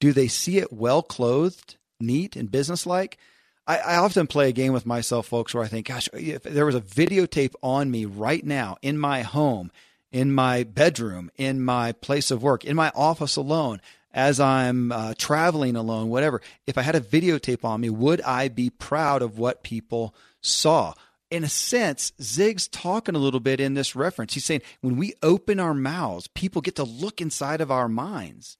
Do 0.00 0.12
they 0.12 0.28
see 0.28 0.58
it 0.58 0.72
well 0.72 1.02
clothed, 1.02 1.76
neat, 2.00 2.34
and 2.34 2.50
businesslike? 2.50 3.18
I, 3.66 3.78
I 3.78 3.96
often 3.96 4.26
play 4.26 4.48
a 4.48 4.52
game 4.52 4.72
with 4.72 4.86
myself, 4.86 5.28
folks, 5.28 5.54
where 5.54 5.62
I 5.62 5.68
think, 5.68 5.86
gosh, 5.86 6.08
if 6.12 6.42
there 6.42 6.66
was 6.66 6.74
a 6.74 6.80
videotape 6.80 7.54
on 7.62 7.90
me 7.90 8.06
right 8.06 8.44
now 8.44 8.78
in 8.82 8.98
my 8.98 9.22
home, 9.22 9.70
in 10.10 10.32
my 10.32 10.64
bedroom, 10.64 11.30
in 11.36 11.62
my 11.62 11.92
place 11.92 12.30
of 12.30 12.42
work, 12.42 12.64
in 12.64 12.74
my 12.74 12.90
office 12.94 13.36
alone, 13.36 13.80
as 14.12 14.40
I'm 14.40 14.90
uh, 14.90 15.14
traveling 15.16 15.76
alone, 15.76 16.08
whatever, 16.08 16.40
if 16.66 16.76
I 16.76 16.82
had 16.82 16.96
a 16.96 17.00
videotape 17.00 17.64
on 17.64 17.80
me, 17.80 17.90
would 17.90 18.20
I 18.22 18.48
be 18.48 18.70
proud 18.70 19.22
of 19.22 19.38
what 19.38 19.62
people 19.62 20.14
saw? 20.40 20.94
In 21.30 21.44
a 21.44 21.48
sense, 21.48 22.12
Zig's 22.20 22.66
talking 22.66 23.14
a 23.14 23.20
little 23.20 23.38
bit 23.38 23.60
in 23.60 23.74
this 23.74 23.94
reference. 23.94 24.34
He's 24.34 24.44
saying 24.44 24.62
when 24.80 24.96
we 24.96 25.14
open 25.22 25.60
our 25.60 25.74
mouths, 25.74 26.26
people 26.26 26.60
get 26.60 26.74
to 26.76 26.82
look 26.82 27.20
inside 27.20 27.60
of 27.60 27.70
our 27.70 27.88
minds. 27.88 28.56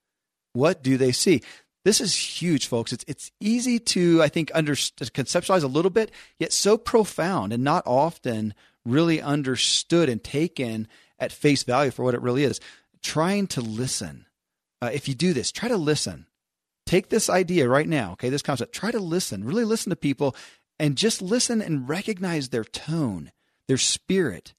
What 0.52 0.82
do 0.82 0.96
they 0.96 1.12
see? 1.12 1.42
This 1.84 2.00
is 2.00 2.14
huge, 2.14 2.66
folks. 2.66 2.92
It's 2.92 3.04
it's 3.08 3.30
easy 3.40 3.78
to 3.78 4.22
I 4.22 4.28
think 4.28 4.50
under 4.54 4.74
conceptualize 4.74 5.62
a 5.62 5.68
little 5.68 5.90
bit, 5.90 6.10
yet 6.38 6.52
so 6.52 6.76
profound 6.76 7.52
and 7.52 7.64
not 7.64 7.86
often 7.86 8.54
really 8.84 9.20
understood 9.20 10.08
and 10.08 10.22
taken 10.22 10.88
at 11.18 11.32
face 11.32 11.62
value 11.62 11.90
for 11.90 12.04
what 12.04 12.14
it 12.14 12.22
really 12.22 12.44
is. 12.44 12.60
Trying 13.02 13.46
to 13.48 13.60
listen. 13.60 14.26
Uh, 14.82 14.90
if 14.92 15.08
you 15.08 15.14
do 15.14 15.32
this, 15.32 15.52
try 15.52 15.68
to 15.68 15.76
listen. 15.76 16.26
Take 16.86 17.08
this 17.08 17.30
idea 17.30 17.68
right 17.68 17.86
now, 17.86 18.12
okay, 18.12 18.30
this 18.30 18.42
concept. 18.42 18.74
Try 18.74 18.90
to 18.90 18.98
listen. 18.98 19.44
Really 19.44 19.64
listen 19.64 19.90
to 19.90 19.96
people 19.96 20.34
and 20.78 20.96
just 20.96 21.22
listen 21.22 21.62
and 21.62 21.88
recognize 21.88 22.48
their 22.48 22.64
tone, 22.64 23.32
their 23.68 23.76
spirit, 23.76 24.54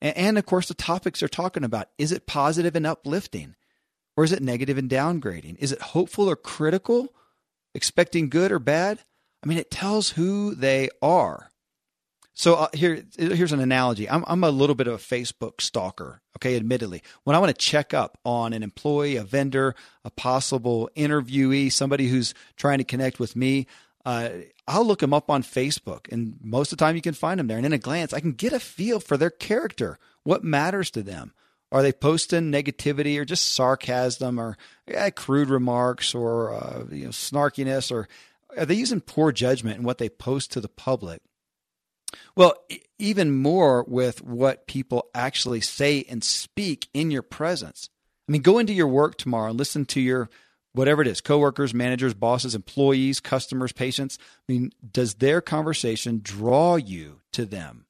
and, 0.00 0.16
and 0.16 0.38
of 0.38 0.46
course 0.46 0.68
the 0.68 0.74
topics 0.74 1.20
they're 1.20 1.28
talking 1.28 1.64
about. 1.64 1.88
Is 1.98 2.12
it 2.12 2.26
positive 2.26 2.76
and 2.76 2.86
uplifting? 2.86 3.56
Or 4.16 4.24
is 4.24 4.32
it 4.32 4.42
negative 4.42 4.78
and 4.78 4.90
downgrading? 4.90 5.56
Is 5.58 5.72
it 5.72 5.80
hopeful 5.80 6.28
or 6.28 6.36
critical, 6.36 7.12
expecting 7.74 8.28
good 8.28 8.52
or 8.52 8.58
bad? 8.58 9.00
I 9.42 9.46
mean, 9.46 9.58
it 9.58 9.70
tells 9.70 10.10
who 10.10 10.54
they 10.54 10.90
are. 11.00 11.50
So 12.34 12.54
uh, 12.54 12.68
here, 12.72 13.04
here's 13.18 13.52
an 13.52 13.60
analogy. 13.60 14.08
I'm, 14.08 14.24
I'm 14.26 14.42
a 14.42 14.50
little 14.50 14.74
bit 14.74 14.86
of 14.86 14.94
a 14.94 14.98
Facebook 14.98 15.60
stalker. 15.60 16.22
Okay, 16.38 16.56
admittedly, 16.56 17.02
when 17.24 17.36
I 17.36 17.38
want 17.38 17.50
to 17.50 17.66
check 17.66 17.92
up 17.92 18.18
on 18.24 18.52
an 18.52 18.62
employee, 18.62 19.16
a 19.16 19.24
vendor, 19.24 19.74
a 20.04 20.10
possible 20.10 20.88
interviewee, 20.96 21.70
somebody 21.70 22.08
who's 22.08 22.32
trying 22.56 22.78
to 22.78 22.84
connect 22.84 23.20
with 23.20 23.36
me, 23.36 23.66
uh, 24.04 24.30
I'll 24.66 24.84
look 24.84 25.00
them 25.00 25.14
up 25.14 25.30
on 25.30 25.42
Facebook, 25.42 26.10
and 26.10 26.36
most 26.42 26.72
of 26.72 26.78
the 26.78 26.84
time 26.84 26.96
you 26.96 27.02
can 27.02 27.14
find 27.14 27.38
them 27.38 27.48
there. 27.48 27.58
And 27.58 27.66
in 27.66 27.72
a 27.72 27.78
glance, 27.78 28.12
I 28.12 28.20
can 28.20 28.32
get 28.32 28.52
a 28.52 28.60
feel 28.60 28.98
for 28.98 29.16
their 29.16 29.30
character, 29.30 29.98
what 30.22 30.42
matters 30.42 30.90
to 30.92 31.02
them. 31.02 31.32
Are 31.72 31.82
they 31.82 31.92
posting 31.92 32.52
negativity 32.52 33.18
or 33.18 33.24
just 33.24 33.52
sarcasm 33.52 34.38
or 34.38 34.58
yeah, 34.86 35.08
crude 35.10 35.48
remarks 35.48 36.14
or 36.14 36.52
uh, 36.54 36.84
you 36.90 37.04
know, 37.04 37.10
snarkiness 37.10 37.90
or 37.90 38.08
are 38.56 38.66
they 38.66 38.74
using 38.74 39.00
poor 39.00 39.32
judgment 39.32 39.78
in 39.78 39.82
what 39.82 39.96
they 39.96 40.10
post 40.10 40.52
to 40.52 40.60
the 40.60 40.68
public? 40.68 41.22
Well, 42.36 42.54
even 42.98 43.34
more 43.34 43.84
with 43.84 44.22
what 44.22 44.66
people 44.66 45.06
actually 45.14 45.62
say 45.62 46.04
and 46.10 46.22
speak 46.22 46.88
in 46.92 47.10
your 47.10 47.22
presence. 47.22 47.88
I 48.28 48.32
mean, 48.32 48.42
go 48.42 48.58
into 48.58 48.74
your 48.74 48.86
work 48.86 49.16
tomorrow 49.16 49.50
and 49.50 49.58
listen 49.58 49.86
to 49.86 50.00
your 50.00 50.28
whatever 50.74 51.00
it 51.00 51.08
is 51.08 51.22
coworkers, 51.22 51.72
managers, 51.72 52.12
bosses, 52.12 52.54
employees, 52.54 53.18
customers, 53.18 53.72
patients. 53.72 54.18
I 54.48 54.52
mean, 54.52 54.72
does 54.92 55.14
their 55.14 55.40
conversation 55.40 56.20
draw 56.22 56.76
you 56.76 57.20
to 57.32 57.46
them? 57.46 57.86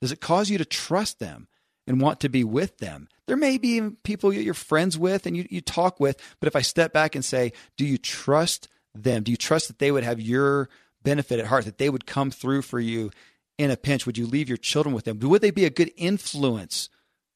Does 0.00 0.12
it 0.12 0.20
cause 0.20 0.50
you 0.50 0.58
to 0.58 0.64
trust 0.64 1.18
them? 1.18 1.48
And 1.86 2.00
want 2.00 2.20
to 2.20 2.28
be 2.28 2.44
with 2.44 2.78
them. 2.78 3.08
There 3.26 3.36
may 3.36 3.58
be 3.58 3.90
people 4.02 4.32
you're 4.32 4.54
friends 4.54 4.98
with 4.98 5.26
and 5.26 5.36
you, 5.36 5.46
you 5.50 5.60
talk 5.60 6.00
with, 6.00 6.20
but 6.40 6.46
if 6.46 6.56
I 6.56 6.62
step 6.62 6.92
back 6.92 7.14
and 7.14 7.24
say, 7.24 7.52
do 7.76 7.84
you 7.84 7.98
trust 7.98 8.68
them? 8.94 9.22
Do 9.22 9.30
you 9.30 9.36
trust 9.36 9.68
that 9.68 9.78
they 9.78 9.90
would 9.90 10.04
have 10.04 10.20
your 10.20 10.68
benefit 11.02 11.38
at 11.38 11.46
heart, 11.46 11.64
that 11.64 11.78
they 11.78 11.90
would 11.90 12.06
come 12.06 12.30
through 12.30 12.62
for 12.62 12.80
you 12.80 13.10
in 13.58 13.70
a 13.70 13.76
pinch? 13.76 14.06
Would 14.06 14.18
you 14.18 14.26
leave 14.26 14.48
your 14.48 14.58
children 14.58 14.94
with 14.94 15.04
them? 15.04 15.18
Would 15.20 15.42
they 15.42 15.50
be 15.50 15.64
a 15.64 15.70
good 15.70 15.92
influence 15.96 16.88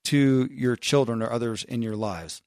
to 0.05 0.49
your 0.51 0.77
children 0.77 1.23
or 1.23 1.31
others 1.31 1.65
in 1.65 1.83
your 1.83 1.97
lives? 1.97 2.43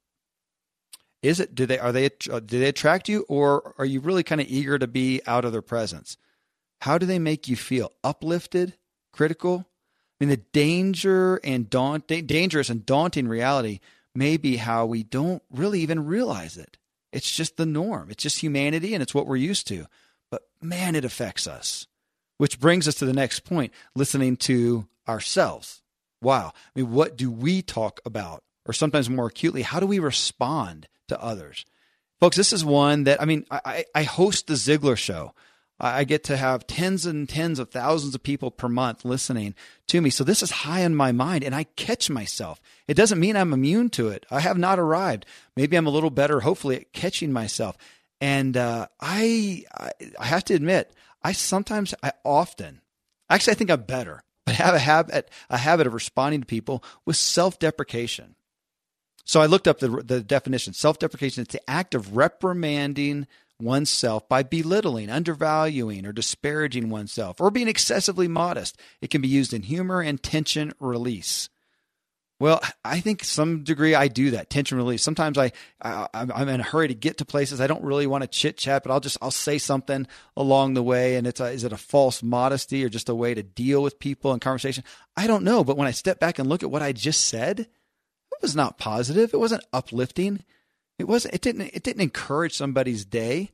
Is 1.22 1.40
it 1.40 1.54
do 1.54 1.68
they 1.68 1.78
are 1.78 1.92
they 1.92 2.10
uh, 2.32 2.40
do 2.40 2.60
they 2.60 2.68
attract 2.68 3.08
you 3.08 3.26
or 3.30 3.76
are 3.78 3.86
you 3.86 4.00
really 4.00 4.24
kind 4.24 4.42
of 4.42 4.48
eager 4.48 4.80
to 4.80 4.88
be 4.88 5.22
out 5.28 5.46
of 5.46 5.52
their 5.52 5.62
presence? 5.62 6.18
How 6.82 6.98
do 6.98 7.06
they 7.06 7.20
make 7.20 7.48
you 7.48 7.56
feel? 7.56 7.92
Uplifted, 8.04 8.74
critical, 9.14 9.68
mean, 10.22 10.30
the 10.30 10.38
danger 10.38 11.38
and 11.44 11.70
daunt, 11.70 12.08
dangerous 12.08 12.70
and 12.70 12.86
daunting 12.86 13.28
reality 13.28 13.80
may 14.14 14.38
be 14.38 14.58
how 14.58 14.86
we 14.86 15.04
don't 15.04 15.42
really 15.50 15.82
even 15.82 16.06
realize 16.06 16.58
it. 16.58 16.78
It's 17.12 17.32
just 17.32 17.58
the 17.58 17.66
norm. 17.66 18.10
It's 18.10 18.24
just 18.24 18.40
humanity 18.40 18.94
and 18.94 19.02
it's 19.02 19.14
what 19.14 19.28
we're 19.28 19.36
used 19.36 19.68
to. 19.68 19.88
But 20.30 20.44
man, 20.62 20.96
it 20.96 21.06
affects 21.06 21.48
us. 21.48 21.88
Which 22.38 22.60
brings 22.60 22.88
us 22.88 22.96
to 22.96 23.06
the 23.06 23.14
next 23.14 23.42
point 23.42 23.74
listening 23.96 24.38
to 24.38 24.88
ourselves. 25.08 25.82
Wow. 26.22 26.54
I 26.56 26.80
mean, 26.80 26.92
what 26.92 27.18
do 27.18 27.30
we 27.32 27.62
talk 27.62 28.00
about? 28.06 28.44
Or 28.66 28.74
sometimes 28.74 29.10
more 29.10 29.28
acutely, 29.28 29.64
how 29.64 29.80
do 29.80 29.88
we 29.88 30.00
respond 30.00 30.88
to 31.08 31.22
others? 31.22 31.66
Folks, 32.20 32.38
this 32.38 32.54
is 32.54 32.64
one 32.64 33.06
that, 33.06 33.20
I 33.22 33.26
mean, 33.26 33.46
I, 33.50 33.86
I 33.96 34.04
host 34.04 34.46
the 34.46 34.54
Ziglar 34.54 34.98
show. 34.98 35.34
I 35.84 36.04
get 36.04 36.24
to 36.26 36.38
have 36.38 36.68
tens 36.68 37.08
and 37.08 37.28
tens 37.28 37.58
of 37.58 37.72
thousands 37.72 38.14
of 38.14 38.22
people 38.22 38.52
per 38.52 38.70
month 38.70 39.04
listening 39.04 39.56
to 39.88 40.00
me. 40.00 40.12
So 40.12 40.24
this 40.24 40.44
is 40.44 40.52
high 40.52 40.86
on 40.86 40.96
my 40.96 41.12
mind 41.12 41.44
and 41.44 41.56
I 41.56 41.64
catch 41.64 42.10
myself. 42.10 42.62
It 42.88 42.94
doesn't 42.94 43.20
mean 43.20 43.36
I'm 43.36 43.52
immune 43.52 43.90
to 43.92 44.10
it. 44.10 44.26
I 44.30 44.42
have 44.42 44.60
not 44.60 44.78
arrived. 44.78 45.26
Maybe 45.56 45.76
I'm 45.76 45.88
a 45.88 45.92
little 45.92 46.12
better, 46.12 46.42
hopefully, 46.42 46.76
at 46.76 46.94
catching 46.94 47.34
myself. 47.34 47.78
And 48.22 48.56
uh, 48.56 48.88
I, 49.00 49.64
I 50.20 50.26
have 50.26 50.46
to 50.46 50.54
admit, 50.54 50.94
I 51.24 51.32
sometimes, 51.32 51.96
I 52.04 52.12
often, 52.24 52.82
actually, 53.28 53.52
I 53.52 53.56
think 53.56 53.72
I'm 53.72 53.82
better, 53.82 54.24
but 54.46 54.56
have 54.56 54.76
a 54.76 54.80
habit, 54.80 55.32
a 55.50 55.58
habit 55.58 55.88
of 55.88 55.96
responding 55.96 56.42
to 56.42 56.46
people 56.46 56.84
with 57.06 57.16
self 57.16 57.58
deprecation. 57.58 58.36
So 59.26 59.42
I 59.42 59.48
looked 59.48 59.68
up 59.68 59.80
the, 59.80 59.90
the 59.90 60.22
definition. 60.22 60.74
Self 60.74 61.00
deprecation 61.00 61.42
is 61.42 61.48
the 61.48 61.68
act 61.70 61.96
of 61.96 62.16
reprimanding 62.16 63.28
oneself 63.62 64.28
by 64.28 64.44
belittling, 64.44 65.10
undervaluing, 65.10 66.06
or 66.06 66.12
disparaging 66.12 66.90
oneself, 66.90 67.40
or 67.40 67.52
being 67.52 67.68
excessively 67.68 68.28
modest. 68.28 68.78
It 69.02 69.10
can 69.10 69.22
be 69.22 69.28
used 69.28 69.54
in 69.54 69.64
humor 69.64 70.02
and 70.02 70.22
tension 70.22 70.74
release. 70.80 71.50
Well, 72.42 72.60
I 72.84 73.02
think 73.02 73.24
some 73.24 73.64
degree 73.64 73.94
I 73.94 74.08
do 74.08 74.32
that 74.32 74.50
tension 74.50 74.76
release. 74.76 75.04
Sometimes 75.04 75.38
I, 75.38 75.52
I 75.80 76.08
am 76.14 76.50
in 76.50 76.60
a 76.60 76.64
hurry 76.64 76.88
to 76.88 76.96
get 76.96 77.20
to 77.20 77.26
places 77.26 77.62
I 77.62 77.68
don't 77.68 77.84
really 77.84 78.08
want 78.08 78.24
to 78.24 78.28
chit 78.28 78.58
chat, 78.58 78.82
but 78.82 78.92
I'll 78.92 79.00
just 79.00 79.20
I'll 79.22 79.30
say 79.30 79.60
something 79.60 80.08
along 80.36 80.74
the 80.74 80.82
way, 80.82 81.18
and 81.18 81.28
it's 81.28 81.40
a, 81.40 81.52
is 81.52 81.64
it 81.64 81.72
a 81.72 81.78
false 81.78 82.24
modesty 82.24 82.84
or 82.84 82.90
just 82.90 83.10
a 83.10 83.16
way 83.16 83.36
to 83.36 83.44
deal 83.44 83.84
with 83.84 84.00
people 84.00 84.34
in 84.34 84.40
conversation? 84.40 84.84
I 85.16 85.28
don't 85.28 85.44
know, 85.44 85.64
but 85.64 85.78
when 85.78 85.88
I 85.88 85.92
step 85.92 86.20
back 86.20 86.40
and 86.40 86.50
look 86.50 86.64
at 86.64 86.72
what 86.72 86.82
I 86.82 86.94
just 86.94 87.26
said, 87.28 87.60
it 87.60 87.68
was 88.42 88.56
not 88.56 88.80
positive. 88.80 89.36
It 89.36 89.40
wasn't 89.40 89.66
uplifting. 89.72 90.44
It 91.02 91.08
wasn't. 91.08 91.34
It 91.34 91.42
didn't. 91.42 91.72
It 91.74 91.84
didn't 91.84 92.02
encourage 92.02 92.56
somebody's 92.56 93.06
day. 93.06 93.52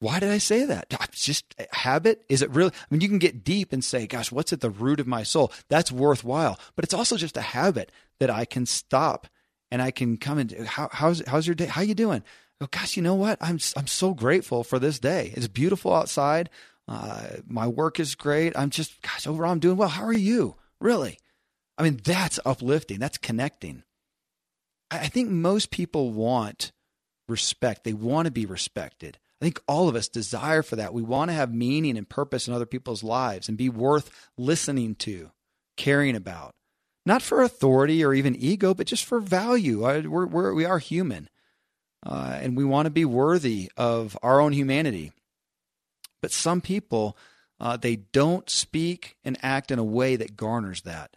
Why 0.00 0.20
did 0.20 0.30
I 0.30 0.38
say 0.38 0.66
that? 0.66 0.92
Just 1.12 1.54
habit. 1.72 2.24
Is 2.28 2.42
it 2.42 2.50
really? 2.50 2.72
I 2.74 2.86
mean, 2.90 3.00
you 3.00 3.08
can 3.08 3.18
get 3.18 3.44
deep 3.44 3.72
and 3.72 3.82
say, 3.82 4.06
"Gosh, 4.06 4.30
what's 4.30 4.52
at 4.52 4.60
the 4.60 4.70
root 4.70 5.00
of 5.00 5.06
my 5.06 5.22
soul?" 5.22 5.52
That's 5.68 5.92
worthwhile. 5.92 6.58
But 6.76 6.84
it's 6.84 6.92
also 6.92 7.16
just 7.16 7.36
a 7.36 7.42
habit 7.42 7.90
that 8.18 8.28
I 8.28 8.44
can 8.44 8.66
stop 8.66 9.28
and 9.70 9.80
I 9.80 9.90
can 9.90 10.16
come 10.16 10.38
and 10.38 10.52
how, 10.66 10.88
how's 10.92 11.22
how's 11.26 11.46
your 11.46 11.54
day? 11.54 11.66
How 11.66 11.82
you 11.82 11.94
doing? 11.94 12.22
Oh, 12.60 12.68
gosh, 12.70 12.96
you 12.96 13.02
know 13.02 13.14
what? 13.14 13.38
I'm 13.40 13.58
I'm 13.76 13.86
so 13.86 14.14
grateful 14.14 14.64
for 14.64 14.78
this 14.78 14.98
day. 14.98 15.32
It's 15.36 15.48
beautiful 15.48 15.94
outside. 15.94 16.50
Uh, 16.86 17.28
my 17.46 17.66
work 17.66 17.98
is 17.98 18.14
great. 18.14 18.52
I'm 18.56 18.70
just, 18.70 19.00
gosh, 19.00 19.26
overall, 19.26 19.52
I'm 19.52 19.58
doing 19.58 19.76
well. 19.76 19.88
How 19.88 20.04
are 20.04 20.12
you? 20.12 20.56
Really? 20.80 21.18
I 21.78 21.82
mean, 21.82 22.00
that's 22.04 22.38
uplifting. 22.44 22.98
That's 22.98 23.18
connecting. 23.18 23.84
I 25.02 25.08
think 25.08 25.30
most 25.30 25.70
people 25.70 26.12
want 26.12 26.72
respect. 27.28 27.84
They 27.84 27.92
want 27.92 28.26
to 28.26 28.32
be 28.32 28.46
respected. 28.46 29.18
I 29.40 29.44
think 29.44 29.60
all 29.66 29.88
of 29.88 29.96
us 29.96 30.08
desire 30.08 30.62
for 30.62 30.76
that. 30.76 30.94
We 30.94 31.02
want 31.02 31.30
to 31.30 31.34
have 31.34 31.52
meaning 31.52 31.98
and 31.98 32.08
purpose 32.08 32.48
in 32.48 32.54
other 32.54 32.66
people's 32.66 33.02
lives 33.02 33.48
and 33.48 33.58
be 33.58 33.68
worth 33.68 34.28
listening 34.38 34.94
to, 34.96 35.30
caring 35.76 36.16
about. 36.16 36.54
Not 37.06 37.20
for 37.20 37.42
authority 37.42 38.04
or 38.04 38.14
even 38.14 38.36
ego, 38.36 38.72
but 38.72 38.86
just 38.86 39.04
for 39.04 39.20
value. 39.20 39.82
We're, 39.82 40.26
we're 40.26 40.54
we 40.54 40.64
are 40.64 40.78
human. 40.78 41.28
Uh, 42.06 42.38
and 42.40 42.56
we 42.56 42.64
want 42.64 42.86
to 42.86 42.90
be 42.90 43.04
worthy 43.04 43.70
of 43.76 44.16
our 44.22 44.40
own 44.40 44.52
humanity. 44.52 45.12
But 46.20 46.32
some 46.32 46.60
people, 46.60 47.16
uh, 47.60 47.76
they 47.76 47.96
don't 47.96 48.48
speak 48.48 49.16
and 49.24 49.38
act 49.42 49.70
in 49.70 49.78
a 49.78 49.84
way 49.84 50.16
that 50.16 50.36
garners 50.36 50.82
that. 50.82 51.16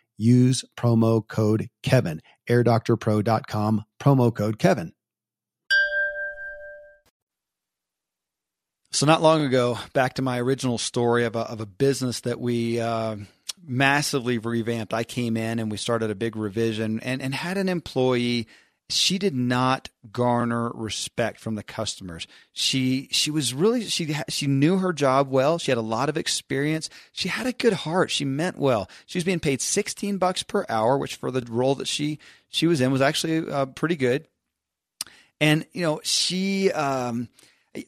use 0.21 0.63
promo 0.77 1.27
code 1.27 1.69
Kevin. 1.83 2.21
AirDoctorPro.com, 2.49 3.83
promo 3.99 4.33
code 4.33 4.59
Kevin. 4.59 4.93
So, 8.93 9.05
not 9.05 9.21
long 9.21 9.41
ago, 9.41 9.77
back 9.93 10.15
to 10.15 10.21
my 10.21 10.39
original 10.41 10.77
story 10.77 11.23
of 11.23 11.35
a, 11.37 11.39
of 11.39 11.61
a 11.61 11.65
business 11.65 12.19
that 12.21 12.41
we 12.41 12.79
uh, 12.79 13.15
massively 13.63 14.37
revamped. 14.37 14.93
I 14.93 15.05
came 15.05 15.37
in 15.37 15.59
and 15.59 15.71
we 15.71 15.77
started 15.77 16.11
a 16.11 16.15
big 16.15 16.35
revision 16.35 16.99
and, 16.99 17.21
and 17.21 17.33
had 17.33 17.57
an 17.57 17.69
employee 17.69 18.47
she 18.91 19.17
did 19.17 19.33
not 19.33 19.89
garner 20.11 20.71
respect 20.73 21.39
from 21.39 21.55
the 21.55 21.63
customers. 21.63 22.27
She 22.53 23.07
she 23.11 23.31
was 23.31 23.53
really 23.53 23.85
she 23.85 24.15
she 24.29 24.47
knew 24.47 24.77
her 24.77 24.93
job 24.93 25.29
well. 25.29 25.57
She 25.57 25.71
had 25.71 25.77
a 25.77 25.81
lot 25.81 26.09
of 26.09 26.17
experience. 26.17 26.89
She 27.11 27.29
had 27.29 27.47
a 27.47 27.53
good 27.53 27.73
heart. 27.73 28.11
She 28.11 28.25
meant 28.25 28.57
well. 28.57 28.89
She 29.05 29.17
was 29.17 29.23
being 29.23 29.39
paid 29.39 29.61
16 29.61 30.17
bucks 30.17 30.43
per 30.43 30.65
hour, 30.69 30.97
which 30.97 31.15
for 31.15 31.31
the 31.31 31.41
role 31.49 31.75
that 31.75 31.87
she 31.87 32.19
she 32.49 32.67
was 32.67 32.81
in 32.81 32.91
was 32.91 33.01
actually 33.01 33.49
uh, 33.49 33.67
pretty 33.67 33.95
good. 33.95 34.27
And 35.39 35.65
you 35.73 35.83
know, 35.83 36.01
she 36.03 36.71
um 36.71 37.29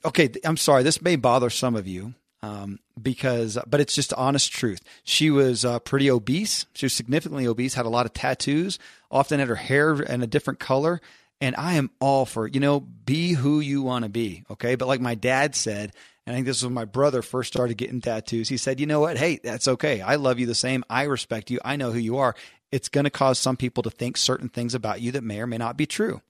Okay, 0.05 0.29
I'm 0.45 0.57
sorry. 0.57 0.83
This 0.83 1.01
may 1.01 1.17
bother 1.17 1.49
some 1.49 1.75
of 1.75 1.87
you 1.87 2.13
um, 2.43 2.79
because, 3.01 3.57
but 3.65 3.79
it's 3.79 3.95
just 3.95 4.13
honest 4.13 4.51
truth. 4.51 4.81
She 5.05 5.31
was 5.31 5.63
uh, 5.63 5.79
pretty 5.79 6.11
obese. 6.11 6.65
She 6.75 6.85
was 6.85 6.93
significantly 6.93 7.47
obese, 7.47 7.73
had 7.73 7.85
a 7.85 7.89
lot 7.89 8.05
of 8.05 8.11
tattoos, 8.11 8.77
often 9.09 9.39
had 9.39 9.47
her 9.47 9.55
hair 9.55 9.93
in 9.93 10.21
a 10.21 10.27
different 10.27 10.59
color. 10.59 10.99
And 11.39 11.55
I 11.55 11.75
am 11.75 11.89
all 12.01 12.25
for, 12.25 12.45
you 12.45 12.59
know, 12.59 12.81
be 12.81 13.31
who 13.31 13.61
you 13.61 13.81
want 13.81 14.03
to 14.03 14.09
be. 14.09 14.43
Okay. 14.51 14.75
But 14.75 14.89
like 14.89 14.99
my 14.99 15.15
dad 15.15 15.55
said, 15.55 15.93
and 16.25 16.33
I 16.33 16.37
think 16.37 16.45
this 16.45 16.57
was 16.57 16.65
when 16.65 16.73
my 16.73 16.85
brother 16.85 17.21
first 17.21 17.51
started 17.51 17.77
getting 17.77 18.01
tattoos. 18.01 18.49
He 18.49 18.57
said, 18.57 18.79
you 18.79 18.87
know 18.87 18.99
what? 18.99 19.17
Hey, 19.17 19.39
that's 19.41 19.67
okay. 19.69 20.01
I 20.01 20.15
love 20.15 20.37
you 20.37 20.45
the 20.45 20.53
same. 20.53 20.83
I 20.89 21.03
respect 21.03 21.49
you. 21.49 21.59
I 21.63 21.77
know 21.77 21.91
who 21.91 21.99
you 21.99 22.17
are. 22.17 22.35
It's 22.73 22.89
going 22.89 23.05
to 23.05 23.09
cause 23.09 23.39
some 23.39 23.55
people 23.55 23.83
to 23.83 23.89
think 23.89 24.17
certain 24.17 24.49
things 24.49 24.75
about 24.75 24.99
you 24.99 25.13
that 25.13 25.23
may 25.23 25.39
or 25.39 25.47
may 25.47 25.57
not 25.57 25.77
be 25.77 25.85
true. 25.85 26.21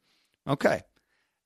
Okay. 0.47 0.81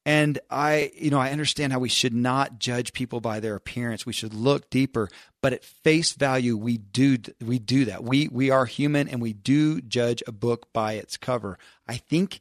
And 0.08 0.40
I, 0.50 0.94
you 0.96 1.10
know, 1.10 1.20
I 1.20 1.32
understand 1.32 1.74
how 1.74 1.80
we 1.80 1.90
should 1.90 2.14
not 2.14 2.60
judge 2.60 2.94
people 2.94 3.20
by 3.20 3.42
their 3.42 3.56
appearance. 3.56 4.06
We 4.06 4.14
should 4.14 4.34
look 4.34 4.70
deeper, 4.70 5.10
but 5.42 5.52
at 5.52 5.66
face 5.66 6.14
value, 6.14 6.56
we 6.56 6.78
do 6.78 7.18
we 7.42 7.60
do 7.60 7.84
that. 7.86 8.06
We 8.06 8.30
we 8.30 8.50
are 8.50 8.66
human, 8.66 9.10
and 9.10 9.22
we 9.22 9.34
do 9.34 9.82
judge 9.82 10.24
a 10.26 10.32
book 10.32 10.72
by 10.72 10.94
its 10.94 11.18
cover. 11.18 11.60
I 11.90 11.98
think 11.98 12.40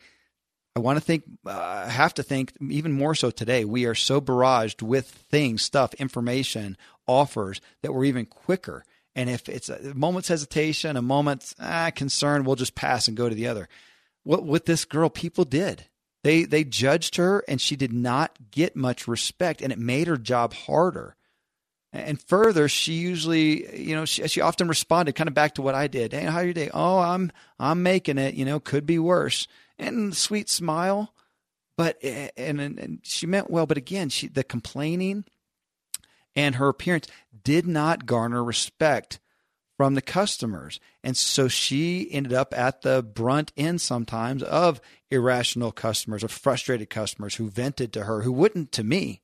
I 0.77 0.79
want 0.79 0.99
to 0.99 1.05
think, 1.05 1.25
uh, 1.45 1.89
have 1.89 2.15
to 2.15 2.23
think 2.23 2.53
even 2.61 2.93
more 2.93 3.17
so 3.17 3.33
today. 3.33 3.65
We 3.65 3.85
are 3.87 3.97
so 3.97 4.21
barraged 4.21 4.81
with 4.81 5.09
things, 5.09 5.63
stuff, 5.63 5.93
information, 5.95 6.77
offers 7.09 7.61
that 7.83 7.93
we're 7.93 8.05
even 8.05 8.27
quicker. 8.27 8.85
And 9.17 9.29
if 9.29 9.49
it's 9.49 9.71
a 9.71 9.93
moment's 9.93 10.29
hesitation, 10.29 10.97
a 10.97 11.03
moment's 11.03 11.53
ah, 11.59 11.91
concern, 11.93 12.45
we'll 12.45 12.55
just 12.55 12.77
pass 12.77 13.09
and 13.09 13.17
go 13.17 13.29
to 13.29 13.35
the 13.35 13.49
other. 13.49 13.69
What 14.23 14.45
with 14.45 14.67
this 14.67 14.85
girl, 14.85 15.11
people 15.11 15.45
did 15.45 15.87
they 16.27 16.45
they 16.45 16.65
judged 16.65 17.17
her 17.17 17.45
and 17.47 17.61
she 17.61 17.77
did 17.77 17.93
not 17.93 18.37
get 18.51 18.75
much 18.75 19.07
respect 19.07 19.63
and 19.63 19.73
it 19.73 19.79
made 19.79 20.09
her 20.09 20.17
job 20.17 20.53
harder. 20.53 21.15
And 21.93 22.21
further, 22.21 22.69
she 22.69 22.95
usually, 22.95 23.81
you 23.81 23.95
know, 23.95 24.05
she, 24.05 24.27
she 24.27 24.41
often 24.41 24.67
responded 24.67 25.15
kind 25.15 25.29
of 25.29 25.35
back 25.35 25.55
to 25.55 25.63
what 25.63 25.77
I 25.77 25.87
did. 25.87 26.13
Hey, 26.13 26.25
how 26.25 26.39
are 26.39 26.45
your 26.45 26.53
day? 26.53 26.69
Oh, 26.75 26.99
I'm 26.99 27.31
I'm 27.61 27.85
making 27.85 28.19
it. 28.19 28.35
You 28.35 28.45
know, 28.45 28.59
could 28.59 28.87
be 28.87 28.99
worse. 28.99 29.47
And 29.79 30.17
sweet 30.17 30.49
smile, 30.49 31.15
but 31.77 32.03
and, 32.03 32.61
and 32.61 32.99
she 33.05 33.27
meant 33.27 33.49
well. 33.49 33.67
But 33.67 33.79
again, 33.79 34.09
she 34.09 34.27
the 34.27 34.43
complaining 34.43 35.27
and 36.35 36.57
her 36.57 36.69
appearance 36.69 37.07
did 37.45 37.69
not 37.69 38.05
garner 38.05 38.43
respect 38.43 39.21
from 39.77 39.95
the 39.95 40.03
customers. 40.03 40.81
And 41.05 41.17
so 41.17 41.49
she 41.49 42.09
ended 42.11 42.33
up 42.33 42.57
at 42.57 42.83
the 42.83 43.03
brunt 43.03 43.53
end 43.57 43.81
sometimes 43.81 44.43
of 44.43 44.81
irrational 45.11 45.73
customers, 45.73 46.25
of 46.25 46.31
frustrated 46.31 46.91
customers 46.91 47.37
who 47.37 47.51
vented 47.51 47.93
to 47.93 48.05
her, 48.05 48.23
who 48.23 48.33
wouldn't 48.33 48.73
to 48.73 48.85
me. 48.85 49.21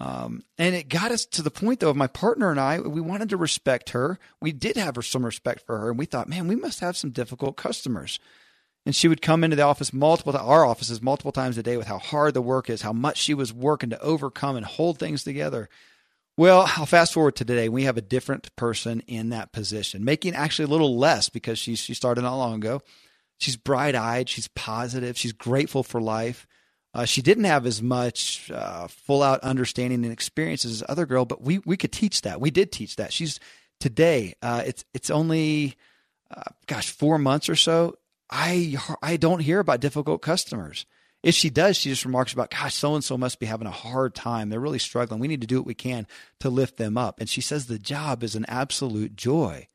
Um, 0.00 0.42
and 0.58 0.74
it 0.74 0.88
got 0.88 1.12
us 1.12 1.24
to 1.26 1.42
the 1.42 1.50
point, 1.50 1.80
though, 1.80 1.90
of 1.90 1.96
my 1.96 2.08
partner 2.08 2.50
and 2.50 2.58
I, 2.58 2.80
we 2.80 3.00
wanted 3.00 3.28
to 3.30 3.36
respect 3.36 3.90
her. 3.90 4.18
We 4.40 4.52
did 4.52 4.76
have 4.76 4.96
some 5.04 5.24
respect 5.24 5.64
for 5.66 5.78
her. 5.78 5.90
And 5.90 5.98
we 5.98 6.06
thought, 6.06 6.28
man, 6.28 6.48
we 6.48 6.56
must 6.56 6.80
have 6.80 6.96
some 6.96 7.10
difficult 7.10 7.56
customers. 7.56 8.18
And 8.86 8.94
she 8.94 9.08
would 9.08 9.22
come 9.22 9.44
into 9.44 9.56
the 9.56 9.62
office 9.62 9.92
multiple, 9.92 10.36
our 10.36 10.64
offices 10.64 11.00
multiple 11.00 11.32
times 11.32 11.56
a 11.56 11.62
day 11.62 11.76
with 11.76 11.86
how 11.86 11.98
hard 11.98 12.34
the 12.34 12.42
work 12.42 12.68
is, 12.68 12.82
how 12.82 12.92
much 12.92 13.18
she 13.18 13.34
was 13.34 13.52
working 13.52 13.90
to 13.90 14.00
overcome 14.00 14.56
and 14.56 14.66
hold 14.66 14.98
things 14.98 15.24
together. 15.24 15.68
Well, 16.36 16.68
I'll 16.76 16.86
fast 16.86 17.12
forward 17.12 17.36
to 17.36 17.44
today. 17.44 17.68
We 17.68 17.84
have 17.84 17.96
a 17.96 18.02
different 18.02 18.54
person 18.56 19.00
in 19.06 19.28
that 19.28 19.52
position, 19.52 20.04
making 20.04 20.34
actually 20.34 20.64
a 20.64 20.68
little 20.68 20.98
less 20.98 21.28
because 21.28 21.58
she 21.58 21.76
she 21.76 21.94
started 21.94 22.22
not 22.22 22.36
long 22.36 22.54
ago. 22.54 22.82
She's 23.38 23.56
bright 23.56 23.94
eyed. 23.94 24.28
She's 24.28 24.48
positive. 24.48 25.16
She's 25.16 25.32
grateful 25.32 25.82
for 25.82 26.00
life. 26.00 26.46
Uh, 26.92 27.04
she 27.04 27.22
didn't 27.22 27.44
have 27.44 27.66
as 27.66 27.82
much 27.82 28.50
uh, 28.52 28.86
full 28.88 29.22
out 29.22 29.40
understanding 29.40 30.04
and 30.04 30.12
experience 30.12 30.64
as 30.64 30.82
other 30.88 31.06
girl, 31.06 31.24
but 31.24 31.42
we 31.42 31.58
we 31.58 31.76
could 31.76 31.92
teach 31.92 32.22
that. 32.22 32.40
We 32.40 32.50
did 32.50 32.72
teach 32.72 32.96
that. 32.96 33.12
She's 33.12 33.38
today. 33.80 34.34
Uh, 34.42 34.62
it's 34.66 34.84
it's 34.94 35.10
only, 35.10 35.76
uh, 36.30 36.42
gosh, 36.66 36.90
four 36.90 37.18
months 37.18 37.48
or 37.48 37.56
so. 37.56 37.96
I 38.30 38.76
I 39.02 39.16
don't 39.16 39.40
hear 39.40 39.60
about 39.60 39.80
difficult 39.80 40.22
customers. 40.22 40.86
If 41.24 41.34
she 41.34 41.48
does, 41.48 41.76
she 41.76 41.88
just 41.88 42.04
remarks 42.04 42.32
about, 42.34 42.50
gosh, 42.50 42.74
so 42.74 42.94
and 42.94 43.02
so 43.02 43.16
must 43.16 43.40
be 43.40 43.46
having 43.46 43.66
a 43.66 43.72
hard 43.72 44.14
time. 44.14 44.50
They're 44.50 44.60
really 44.60 44.78
struggling. 44.78 45.20
We 45.20 45.28
need 45.28 45.40
to 45.40 45.46
do 45.46 45.56
what 45.56 45.66
we 45.66 45.74
can 45.74 46.06
to 46.40 46.50
lift 46.50 46.76
them 46.76 46.98
up. 46.98 47.18
And 47.18 47.28
she 47.28 47.40
says 47.40 47.66
the 47.66 47.78
job 47.78 48.22
is 48.22 48.36
an 48.36 48.44
absolute 48.46 49.16
joy. 49.16 49.68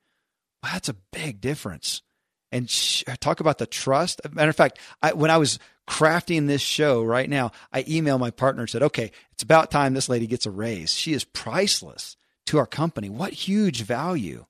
Well, 0.62 0.72
that's 0.74 0.90
a 0.90 0.96
big 1.12 1.42
difference. 1.42 2.04
And 2.52 2.70
she, 2.70 3.04
talk 3.20 3.40
about 3.40 3.58
the 3.58 3.66
trust. 3.66 4.22
Matter 4.32 4.50
of 4.50 4.56
fact, 4.56 4.80
I, 5.02 5.14
when 5.14 5.32
I 5.32 5.38
was 5.38 5.60
crafting 5.88 6.46
this 6.46 6.62
show 6.62 7.04
right 7.04 7.30
now, 7.30 7.52
I 7.74 7.84
emailed 7.84 8.20
my 8.20 8.32
partner 8.32 8.62
and 8.62 8.70
said, 8.70 8.84
okay, 8.84 9.12
it's 9.32 9.44
about 9.44 9.72
time 9.72 9.94
this 9.94 10.10
lady 10.10 10.28
gets 10.28 10.46
a 10.46 10.52
raise. 10.52 10.92
She 10.92 11.14
is 11.14 11.24
priceless 11.24 12.16
to 12.46 12.60
our 12.60 12.68
company. 12.68 13.10
What 13.10 13.34
huge 13.34 13.82
value. 13.82 14.46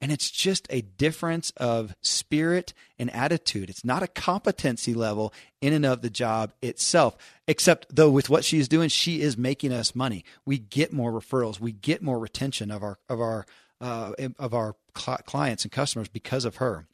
And 0.00 0.10
it's 0.10 0.30
just 0.30 0.66
a 0.70 0.80
difference 0.80 1.50
of 1.58 1.94
spirit 2.00 2.72
and 2.98 3.12
attitude. 3.14 3.68
It's 3.68 3.84
not 3.84 4.02
a 4.02 4.08
competency 4.08 4.94
level 4.94 5.34
in 5.60 5.72
and 5.74 5.84
of 5.84 6.00
the 6.00 6.08
job 6.08 6.52
itself, 6.62 7.16
except 7.46 7.86
though 7.94 8.10
with 8.10 8.30
what 8.30 8.44
she's 8.44 8.68
doing, 8.68 8.88
she 8.88 9.20
is 9.20 9.36
making 9.36 9.72
us 9.72 9.94
money. 9.94 10.24
We 10.46 10.58
get 10.58 10.92
more 10.92 11.12
referrals, 11.12 11.60
we 11.60 11.72
get 11.72 12.02
more 12.02 12.18
retention 12.18 12.70
of 12.70 12.82
our 12.82 12.98
of 13.08 13.20
our 13.20 13.46
uh, 13.80 14.12
of 14.38 14.54
our 14.54 14.76
clients 14.94 15.64
and 15.64 15.72
customers 15.72 16.08
because 16.08 16.44
of 16.44 16.56
her. 16.56 16.86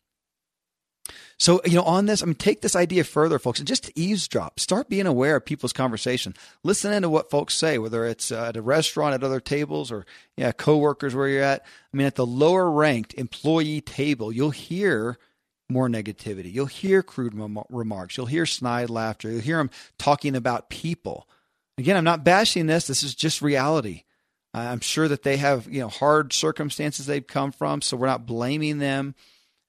So, 1.38 1.60
you 1.64 1.74
know, 1.74 1.82
on 1.82 2.06
this, 2.06 2.22
I 2.22 2.26
mean, 2.26 2.34
take 2.34 2.62
this 2.62 2.74
idea 2.74 3.04
further, 3.04 3.38
folks, 3.38 3.58
and 3.58 3.68
just 3.68 3.90
eavesdrop. 3.94 4.58
Start 4.58 4.88
being 4.88 5.06
aware 5.06 5.36
of 5.36 5.44
people's 5.44 5.72
conversation. 5.72 6.34
Listen 6.62 6.92
into 6.92 7.10
what 7.10 7.30
folks 7.30 7.54
say, 7.54 7.78
whether 7.78 8.06
it's 8.06 8.32
uh, 8.32 8.46
at 8.46 8.56
a 8.56 8.62
restaurant, 8.62 9.14
at 9.14 9.22
other 9.22 9.40
tables, 9.40 9.92
or 9.92 10.06
yeah, 10.36 10.52
coworkers 10.52 11.14
where 11.14 11.28
you're 11.28 11.42
at. 11.42 11.62
I 11.92 11.96
mean, 11.96 12.06
at 12.06 12.14
the 12.14 12.26
lower 12.26 12.70
ranked 12.70 13.14
employee 13.14 13.82
table, 13.82 14.32
you'll 14.32 14.50
hear 14.50 15.18
more 15.68 15.88
negativity. 15.88 16.52
You'll 16.52 16.66
hear 16.66 17.02
crude 17.02 17.34
remarks. 17.68 18.16
You'll 18.16 18.26
hear 18.26 18.46
snide 18.46 18.88
laughter. 18.88 19.30
You'll 19.30 19.40
hear 19.40 19.58
them 19.58 19.70
talking 19.98 20.36
about 20.36 20.70
people. 20.70 21.28
Again, 21.76 21.96
I'm 21.96 22.04
not 22.04 22.24
bashing 22.24 22.66
this. 22.66 22.86
This 22.86 23.02
is 23.02 23.14
just 23.14 23.42
reality. 23.42 24.04
I'm 24.54 24.80
sure 24.80 25.06
that 25.06 25.22
they 25.22 25.36
have, 25.36 25.68
you 25.70 25.80
know, 25.80 25.88
hard 25.88 26.32
circumstances 26.32 27.04
they've 27.04 27.26
come 27.26 27.52
from, 27.52 27.82
so 27.82 27.96
we're 27.96 28.06
not 28.06 28.24
blaming 28.24 28.78
them 28.78 29.14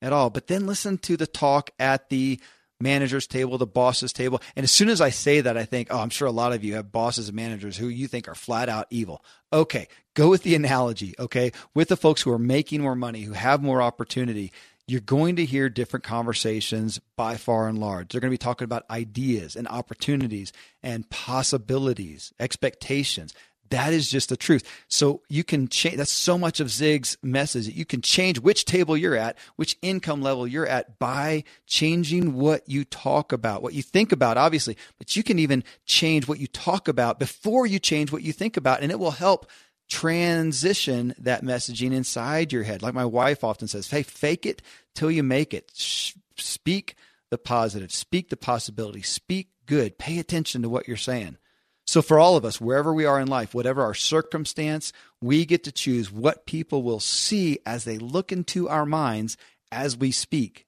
at 0.01 0.13
all. 0.13 0.29
But 0.29 0.47
then 0.47 0.67
listen 0.67 0.97
to 0.99 1.17
the 1.17 1.27
talk 1.27 1.71
at 1.79 2.09
the 2.09 2.39
manager's 2.79 3.27
table, 3.27 3.57
the 3.57 3.65
boss's 3.65 4.13
table. 4.13 4.41
And 4.55 4.63
as 4.63 4.71
soon 4.71 4.89
as 4.89 5.01
I 5.01 5.09
say 5.09 5.41
that, 5.41 5.57
I 5.57 5.65
think, 5.65 5.87
oh, 5.89 5.99
I'm 5.99 6.09
sure 6.09 6.27
a 6.27 6.31
lot 6.31 6.53
of 6.53 6.63
you 6.63 6.75
have 6.75 6.91
bosses 6.91 7.29
and 7.29 7.35
managers 7.35 7.77
who 7.77 7.87
you 7.87 8.07
think 8.07 8.27
are 8.27 8.35
flat 8.35 8.69
out 8.69 8.87
evil. 8.89 9.23
Okay, 9.51 9.87
go 10.13 10.29
with 10.29 10.43
the 10.43 10.55
analogy, 10.55 11.15
okay? 11.17 11.51
With 11.73 11.87
the 11.87 11.97
folks 11.97 12.21
who 12.21 12.31
are 12.31 12.39
making 12.39 12.81
more 12.81 12.95
money, 12.95 13.21
who 13.21 13.33
have 13.33 13.63
more 13.63 13.81
opportunity, 13.81 14.51
you're 14.87 15.01
going 15.01 15.35
to 15.35 15.45
hear 15.45 15.69
different 15.69 16.05
conversations 16.05 17.01
by 17.17 17.35
far 17.35 17.67
and 17.67 17.79
large. 17.79 18.09
They're 18.09 18.21
going 18.21 18.29
to 18.31 18.33
be 18.33 18.37
talking 18.37 18.65
about 18.65 18.89
ideas 18.89 19.55
and 19.55 19.67
opportunities 19.67 20.53
and 20.81 21.09
possibilities, 21.09 22.31
expectations. 22.39 23.33
That 23.69 23.93
is 23.93 24.09
just 24.09 24.29
the 24.29 24.37
truth. 24.37 24.63
So 24.87 25.21
you 25.29 25.43
can 25.43 25.67
change. 25.67 25.97
That's 25.97 26.11
so 26.11 26.37
much 26.37 26.59
of 26.59 26.69
Zig's 26.69 27.17
message. 27.21 27.67
You 27.67 27.85
can 27.85 28.01
change 28.01 28.39
which 28.39 28.65
table 28.65 28.95
you're 28.95 29.15
at, 29.15 29.37
which 29.55 29.77
income 29.81 30.21
level 30.21 30.47
you're 30.47 30.67
at 30.67 30.99
by 30.99 31.43
changing 31.65 32.33
what 32.33 32.67
you 32.67 32.85
talk 32.85 33.31
about, 33.31 33.61
what 33.61 33.73
you 33.73 33.83
think 33.83 34.11
about, 34.11 34.37
obviously, 34.37 34.77
but 34.97 35.15
you 35.15 35.23
can 35.23 35.39
even 35.39 35.63
change 35.85 36.27
what 36.27 36.39
you 36.39 36.47
talk 36.47 36.87
about 36.87 37.19
before 37.19 37.65
you 37.65 37.79
change 37.79 38.11
what 38.11 38.23
you 38.23 38.33
think 38.33 38.57
about. 38.57 38.81
And 38.81 38.91
it 38.91 38.99
will 38.99 39.11
help 39.11 39.49
transition 39.89 41.13
that 41.17 41.43
messaging 41.43 41.93
inside 41.93 42.51
your 42.51 42.63
head. 42.63 42.81
Like 42.81 42.93
my 42.93 43.05
wife 43.05 43.43
often 43.43 43.67
says, 43.67 43.89
Hey, 43.89 44.03
fake 44.03 44.45
it 44.45 44.61
till 44.95 45.11
you 45.11 45.23
make 45.23 45.53
it. 45.53 45.71
Speak 45.73 46.95
the 47.29 47.37
positive, 47.37 47.91
speak 47.91 48.29
the 48.29 48.37
possibility, 48.37 49.01
speak 49.01 49.49
good, 49.65 49.97
pay 49.97 50.19
attention 50.19 50.61
to 50.61 50.69
what 50.69 50.87
you're 50.87 50.97
saying. 50.97 51.37
So, 51.87 52.01
for 52.01 52.19
all 52.19 52.35
of 52.35 52.43
us, 52.43 52.59
wherever 52.59 52.93
we 52.93 53.05
are 53.05 53.19
in 53.19 53.29
life, 53.29 53.53
whatever 53.53 53.81
our 53.81 53.93
circumstance, 53.93 54.91
we 55.21 55.45
get 55.45 55.63
to 55.63 55.71
choose 55.71 56.11
what 56.11 56.45
people 56.45 56.83
will 56.83 56.99
see 56.99 57.59
as 57.65 57.85
they 57.85 57.97
look 57.97 58.33
into 58.33 58.67
our 58.67 58.85
minds 58.85 59.37
as 59.71 59.95
we 59.95 60.11
speak. 60.11 60.65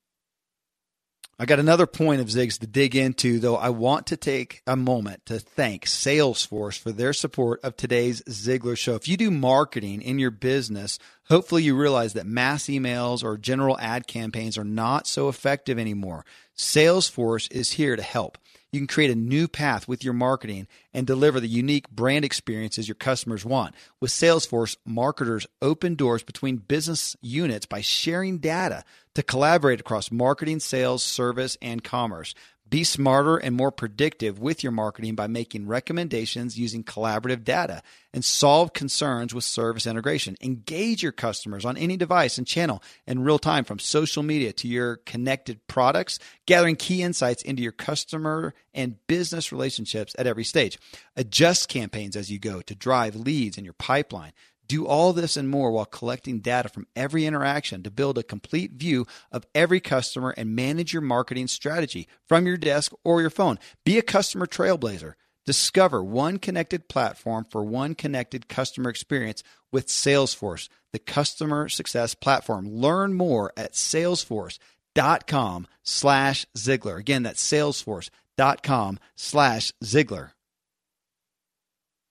I 1.42 1.46
got 1.46 1.60
another 1.60 1.88
point 1.88 2.20
of 2.20 2.32
Zig's 2.32 2.58
to 2.58 2.68
dig 2.68 2.96
into, 2.96 3.40
though. 3.40 3.56
I 3.56 3.70
want 3.70 4.08
to 4.08 4.18
take 4.18 4.62
a 4.68 4.76
moment 4.76 5.26
to 5.26 5.40
thank 5.40 5.86
Salesforce 5.86 6.78
for 6.78 6.92
their 6.92 7.14
support 7.14 7.62
of 7.64 7.78
today's 7.78 8.22
Ziglar 8.24 8.78
show. 8.78 8.96
If 8.96 9.08
you 9.08 9.16
do 9.16 9.32
marketing 9.32 10.02
in 10.02 10.20
your 10.20 10.32
business, 10.32 11.00
hopefully 11.30 11.64
you 11.64 11.78
realize 11.78 12.14
that 12.14 12.26
mass 12.26 12.66
emails 12.66 13.24
or 13.24 13.38
general 13.38 13.78
ad 13.80 14.06
campaigns 14.06 14.58
are 14.58 14.66
not 14.66 15.08
so 15.08 15.30
effective 15.30 15.80
anymore. 15.80 16.26
Salesforce 16.58 17.50
is 17.52 17.72
here 17.72 17.96
to 17.96 18.04
help 18.04 18.38
you 18.72 18.80
can 18.80 18.88
create 18.88 19.12
a 19.12 19.16
new 19.16 19.48
path 19.48 19.88
with 19.88 20.04
your 20.04 20.14
marketing 20.14 20.68
and 20.94 21.08
deliver 21.08 21.40
the 21.40 21.48
unique 21.48 21.90
brand 21.90 22.24
experiences 22.24 22.88
your 22.88 22.96
customers 22.96 23.44
want. 23.44 23.74
With 24.00 24.12
Salesforce, 24.12 24.78
marketers 24.86 25.48
open 25.62 25.96
doors 25.96 26.24
between 26.24 26.58
business 26.58 27.16
units 27.22 27.66
by 27.66 27.82
sharing 27.82 28.38
data 28.38 28.84
to 29.16 29.24
collaborate 29.24 29.80
across 29.80 30.12
marketing, 30.12 30.60
sales, 30.60 31.04
service, 31.04 31.58
and 31.62 31.84
commerce. 31.84 32.36
Be 32.70 32.84
smarter 32.84 33.38
and 33.38 33.56
more 33.56 33.72
predictive 33.72 34.38
with 34.38 34.64
your 34.64 34.72
marketing 34.72 35.16
by 35.16 35.28
making 35.28 35.68
recommendations 35.68 36.60
using 36.60 36.84
collaborative 36.84 37.44
data 37.44 37.82
and 38.14 38.24
solve 38.24 38.74
concerns 38.74 39.34
with 39.34 39.44
service 39.44 39.88
integration. 39.88 40.36
Engage 40.42 41.02
your 41.02 41.12
customers 41.12 41.66
on 41.66 41.78
any 41.78 41.98
device 41.98 42.38
and 42.38 42.46
channel 42.46 42.84
in 43.08 43.24
real 43.24 43.40
time 43.40 43.64
from 43.64 43.80
social 43.80 44.22
media 44.22 44.54
to 44.54 44.68
your 44.68 44.98
connected 44.98 45.66
products, 45.68 46.20
gathering 46.46 46.76
key 46.76 47.02
insights 47.02 47.42
into 47.44 47.64
your 47.64 47.72
customer 47.72 48.54
and 48.74 48.96
business 49.08 49.52
relationships 49.52 50.16
at 50.20 50.28
every 50.28 50.44
stage. 50.44 50.78
Adjust 51.16 51.70
campaigns 51.70 52.16
as 52.16 52.32
you 52.32 52.40
go 52.40 52.62
to 52.62 52.76
drive 52.76 53.16
leads 53.16 53.58
in 53.58 53.64
your 53.64 53.74
pipeline. 53.74 54.32
Do 54.70 54.86
all 54.86 55.14
this 55.14 55.36
and 55.36 55.50
more 55.50 55.72
while 55.72 55.86
collecting 55.86 56.42
data 56.42 56.70
from 56.70 56.86
every 56.96 57.26
interaction 57.26 57.82
to 57.82 57.90
build 57.90 58.20
a 58.20 58.24
complete 58.24 58.74
view 58.74 59.08
of 59.32 59.48
every 59.56 59.80
customer 59.80 60.32
and 60.38 60.56
manage 60.56 60.94
your 60.94 61.02
marketing 61.02 61.48
strategy 61.48 62.08
from 62.28 62.46
your 62.46 62.56
desk 62.56 62.94
or 63.04 63.20
your 63.20 63.32
phone. 63.32 63.58
Be 63.84 63.98
a 63.98 64.04
customer 64.04 64.46
trailblazer. 64.46 65.14
Discover 65.48 66.04
one 66.04 66.38
connected 66.38 66.88
platform 66.88 67.48
for 67.50 67.64
one 67.64 67.96
connected 67.96 68.48
customer 68.48 68.92
experience 68.92 69.42
with 69.72 69.88
Salesforce, 69.88 70.70
the 70.94 71.00
customer 71.00 71.68
success 71.68 72.14
platform. 72.14 72.70
Learn 72.70 73.16
more 73.16 73.52
at 73.58 73.74
salesforce.com 73.74 75.68
slash 75.82 76.46
Ziglar. 76.56 77.00
Again, 77.00 77.24
that's 77.24 77.44
salesforce.com 77.44 79.00
slash 79.16 79.74
Ziglar. 79.84 80.32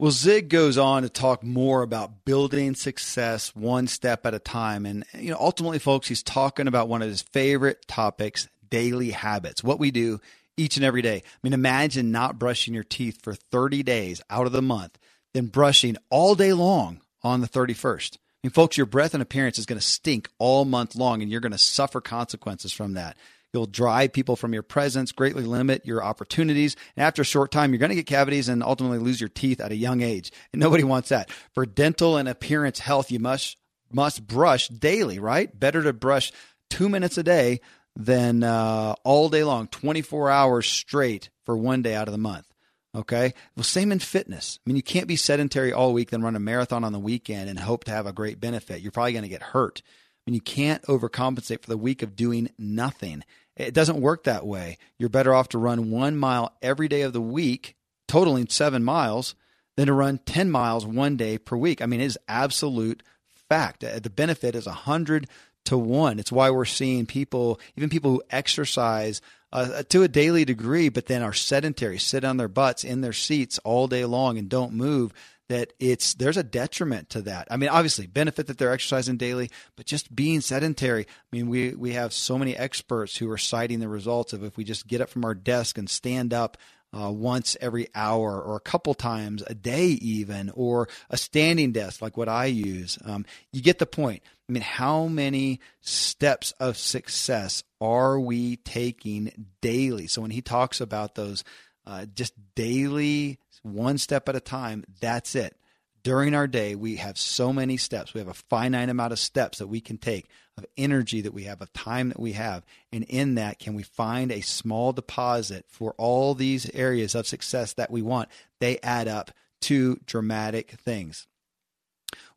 Well, 0.01 0.13
Zig 0.13 0.49
goes 0.49 0.79
on 0.79 1.03
to 1.03 1.09
talk 1.09 1.43
more 1.43 1.83
about 1.83 2.25
building 2.25 2.77
success 2.77 3.55
one 3.57 3.89
step 3.89 4.27
at 4.27 4.35
a 4.35 4.39
time. 4.39 4.87
And, 4.87 5.05
you 5.13 5.33
know, 5.33 5.39
ultimately, 5.41 5.81
folks, 5.81 6.07
he's 6.07 6.23
talking 6.23 6.69
about 6.69 6.89
one 6.89 7.03
of 7.03 7.09
his 7.09 7.23
favorite 7.23 7.89
topics 7.89 8.49
daily 8.71 9.11
habits, 9.11 9.65
what 9.65 9.81
we 9.81 9.91
do 9.91 10.21
each 10.57 10.77
and 10.77 10.85
every 10.85 11.03
day. 11.03 11.17
I 11.25 11.39
mean, 11.43 11.53
imagine 11.53 12.13
not 12.13 12.39
brushing 12.39 12.75
your 12.75 12.85
teeth 12.85 13.23
for 13.23 13.35
30 13.35 13.83
days 13.83 14.23
out 14.31 14.47
of 14.47 14.53
the 14.53 14.63
month, 14.63 14.97
then 15.35 15.47
brushing 15.47 15.97
all 16.11 16.37
day 16.37 16.53
long 16.53 17.01
on 17.25 17.41
the 17.41 17.49
31st. 17.49 18.19
I 18.19 18.19
mean, 18.45 18.51
folks, 18.53 18.77
your 18.77 18.87
breath 18.87 19.15
and 19.15 19.23
appearance 19.23 19.59
is 19.59 19.67
going 19.67 19.81
to 19.81 19.85
stink 19.85 20.29
all 20.39 20.65
month 20.65 20.95
long, 20.95 21.23
and 21.23 21.31
you're 21.31 21.41
going 21.41 21.51
to 21.51 21.59
suffer 21.59 22.01
consequences 22.01 22.73
from 22.73 22.93
that. 22.93 23.17
You'll 23.53 23.67
drive 23.67 24.13
people 24.13 24.37
from 24.37 24.53
your 24.53 24.63
presence, 24.63 25.13
greatly 25.13 25.45
limit 25.45 25.87
your 25.87 26.05
opportunities. 26.05 26.77
And 26.97 27.05
after 27.05 27.23
a 27.23 27.25
short 27.25 27.51
time, 27.51 27.73
you're 27.73 27.79
going 27.79 27.91
to 27.91 27.97
get 27.97 28.07
cavities 28.07 28.49
and 28.49 28.63
ultimately 28.63 28.99
lose 28.99 29.21
your 29.21 29.31
teeth 29.31 29.61
at 29.61 29.73
a 29.73 29.77
young 29.77 30.03
age. 30.03 30.33
And 30.53 30.61
nobody 30.61 30.85
wants 30.85 31.09
that. 31.09 31.31
For 31.55 31.65
dental 31.65 32.17
and 32.17 32.29
appearance 32.29 32.79
health, 32.79 33.11
you 33.11 33.19
must 33.19 33.57
must 33.91 34.27
brush 34.27 34.69
daily, 34.69 35.19
right? 35.19 35.59
Better 35.59 35.83
to 35.83 35.95
brush 35.95 36.31
two 36.69 36.91
minutes 36.91 37.17
a 37.17 37.23
day 37.23 37.61
than 37.97 38.43
uh, 38.43 38.95
all 39.03 39.31
day 39.31 39.45
long, 39.45 39.67
24 39.69 40.31
hours 40.31 40.67
straight 40.67 41.31
for 41.45 41.57
one 41.57 41.81
day 41.81 41.95
out 41.95 42.07
of 42.07 42.13
the 42.13 42.19
month. 42.19 42.47
Okay. 42.95 43.35
Well, 43.57 43.65
same 43.65 43.93
in 43.93 43.99
fitness. 43.99 44.59
I 44.59 44.69
mean, 44.69 44.77
you 44.77 44.83
can't 44.83 45.09
be 45.09 45.17
sedentary 45.17 45.73
all 45.73 45.93
week, 45.93 46.11
then 46.11 46.23
run 46.23 46.37
a 46.37 46.41
marathon 46.41 46.85
on 46.85 46.93
the 46.93 46.99
weekend 46.99 47.49
and 47.49 47.59
hope 47.59 47.85
to 47.85 47.91
have 47.91 48.07
a 48.07 48.13
great 48.13 48.41
benefit. 48.41 48.81
You're 48.81 48.93
probably 48.93 49.13
going 49.13 49.23
to 49.23 49.29
get 49.29 49.43
hurt 49.43 49.83
mean, 50.29 50.35
you 50.35 50.41
can't 50.43 50.83
overcompensate 50.83 51.63
for 51.63 51.71
the 51.71 51.79
week 51.79 52.03
of 52.03 52.15
doing 52.15 52.51
nothing. 52.59 53.25
It 53.57 53.73
doesn't 53.73 54.01
work 54.01 54.25
that 54.25 54.47
way. 54.47 54.77
You're 54.99 55.09
better 55.09 55.35
off 55.35 55.49
to 55.51 55.59
run 55.59 55.91
one 55.91 56.19
mile 56.19 56.55
every 56.61 56.87
day 56.87 57.01
of 57.01 57.15
the 57.15 57.21
week, 57.21 57.77
totaling 58.07 58.47
seven 58.49 58.85
miles, 58.85 59.35
than 59.77 59.87
to 59.87 59.93
run 59.95 60.19
10 60.19 60.51
miles 60.51 60.85
one 60.85 61.17
day 61.17 61.39
per 61.39 61.57
week. 61.57 61.81
I 61.81 61.87
mean, 61.87 62.01
it 62.01 62.07
is 62.07 62.19
absolute 62.29 63.03
fact. 63.49 63.83
Uh, 63.83 64.01
the 64.01 64.11
benefit 64.11 64.55
is 64.55 64.67
100 64.67 65.29
to 65.67 65.79
1. 65.79 66.19
It's 66.19 66.33
why 66.33 66.51
we're 66.51 66.65
seeing 66.67 67.07
people, 67.07 67.59
even 67.77 67.89
people 67.89 68.11
who 68.11 68.23
exercise 68.31 69.23
uh, 69.53 69.83
to 69.89 70.03
a 70.03 70.09
daily 70.09 70.45
degree, 70.45 70.89
but 70.89 71.07
then 71.07 71.23
are 71.23 71.33
sedentary, 71.33 71.99
sit 71.99 72.25
on 72.25 72.37
their 72.37 72.49
butts 72.49 72.85
in 72.85 73.01
their 73.01 73.13
seats 73.13 73.59
all 73.65 73.89
day 73.89 74.05
long 74.05 74.37
and 74.37 74.49
don't 74.49 74.73
move 74.73 75.15
that 75.49 75.73
it's 75.79 76.15
there's 76.15 76.37
a 76.37 76.43
detriment 76.43 77.11
to 77.11 77.23
that. 77.23 77.49
I 77.51 77.57
mean, 77.57 77.71
obviously, 77.71 78.07
benefit 78.07 78.47
that 78.47 78.59
they're 78.59 78.73
exercising 78.73 79.17
daily, 79.17 79.51
but 79.77 79.87
just 79.87 80.15
being 80.15 80.41
sedentary. 80.41 81.05
I 81.05 81.37
mean, 81.37 81.49
we 81.49 81.75
we 81.75 81.93
have 81.93 82.13
so 82.13 82.39
many 82.39 82.57
experts 82.57 83.17
who 83.17 83.31
are 83.31 83.39
citing 83.39 83.81
the 83.81 83.89
results 83.89 84.33
of 84.33 84.45
if 84.45 84.57
we 84.57 84.65
just 84.65 84.87
get 84.87 85.01
up 85.01 85.09
from 85.09 85.25
our 85.25 85.35
desk 85.35 85.79
and 85.79 85.89
stand 85.89 86.35
up 86.35 86.57
uh, 86.93 87.11
once 87.11 87.57
every 87.61 87.89
hour 87.95 88.41
or 88.41 88.57
a 88.57 88.61
couple 88.61 88.95
times 88.95 89.43
a 89.47 89.55
day, 89.55 89.87
even, 89.87 90.51
or 90.55 90.89
a 91.11 91.17
standing 91.17 91.73
desk 91.73 92.01
like 92.01 92.17
what 92.17 92.29
I 92.29 92.47
use. 92.47 92.99
Um, 93.05 93.27
you 93.53 93.63
get 93.63 93.79
the 93.79 93.87
point. 93.87 94.23
I 94.49 94.53
mean, 94.53 94.63
how 94.63 95.07
many 95.07 95.61
steps 95.81 96.53
of 96.53 96.79
success 96.79 97.63
are 97.81 98.19
we 98.19 98.57
taking 98.57 99.47
daily? 99.61 100.07
So 100.07 100.23
when 100.23 100.31
he 100.31 100.41
talks 100.41 100.81
about 100.81 101.15
those 101.15 101.45
uh, 101.87 102.07
just 102.15 102.35
daily 102.55 103.39
one 103.63 103.99
step 103.99 104.29
at 104.29 104.37
a 104.37 104.41
time. 104.41 104.85
That's 105.01 105.35
it. 105.35 105.57
During 106.05 106.35
our 106.35 106.47
day, 106.47 106.75
we 106.75 106.97
have 106.97 107.19
so 107.19 107.53
many 107.53 107.77
steps. 107.77 108.15
We 108.15 108.21
have 108.21 108.29
a 108.29 108.35
finite 108.35 108.89
amount 108.89 109.13
of 109.13 109.19
steps 109.19 109.59
that 109.59 109.67
we 109.67 109.81
can 109.81 109.99
take, 109.99 110.29
of 110.57 110.65
energy 110.77 111.21
that 111.23 111.35
we 111.35 111.45
have, 111.45 111.61
of 111.61 111.73
time 111.73 112.09
that 112.09 112.21
we 112.21 112.33
have. 112.33 112.65
And 112.93 113.05
in 113.05 113.35
that, 113.35 113.59
can 113.59 113.75
we 113.75 113.83
find 113.83 114.31
a 114.31 114.41
small 114.41 114.93
deposit 114.93 115.67
for 115.69 115.95
all 115.99 116.35
these 116.35 116.71
areas 116.71 117.15
of 117.15 117.27
success 117.27 117.73
that 117.75 117.91
we 117.91 118.01
want? 118.01 118.29
They 118.61 118.79
add 118.79 119.09
up 119.09 119.33
to 119.63 119.99
dramatic 120.07 120.71
things. 120.71 121.27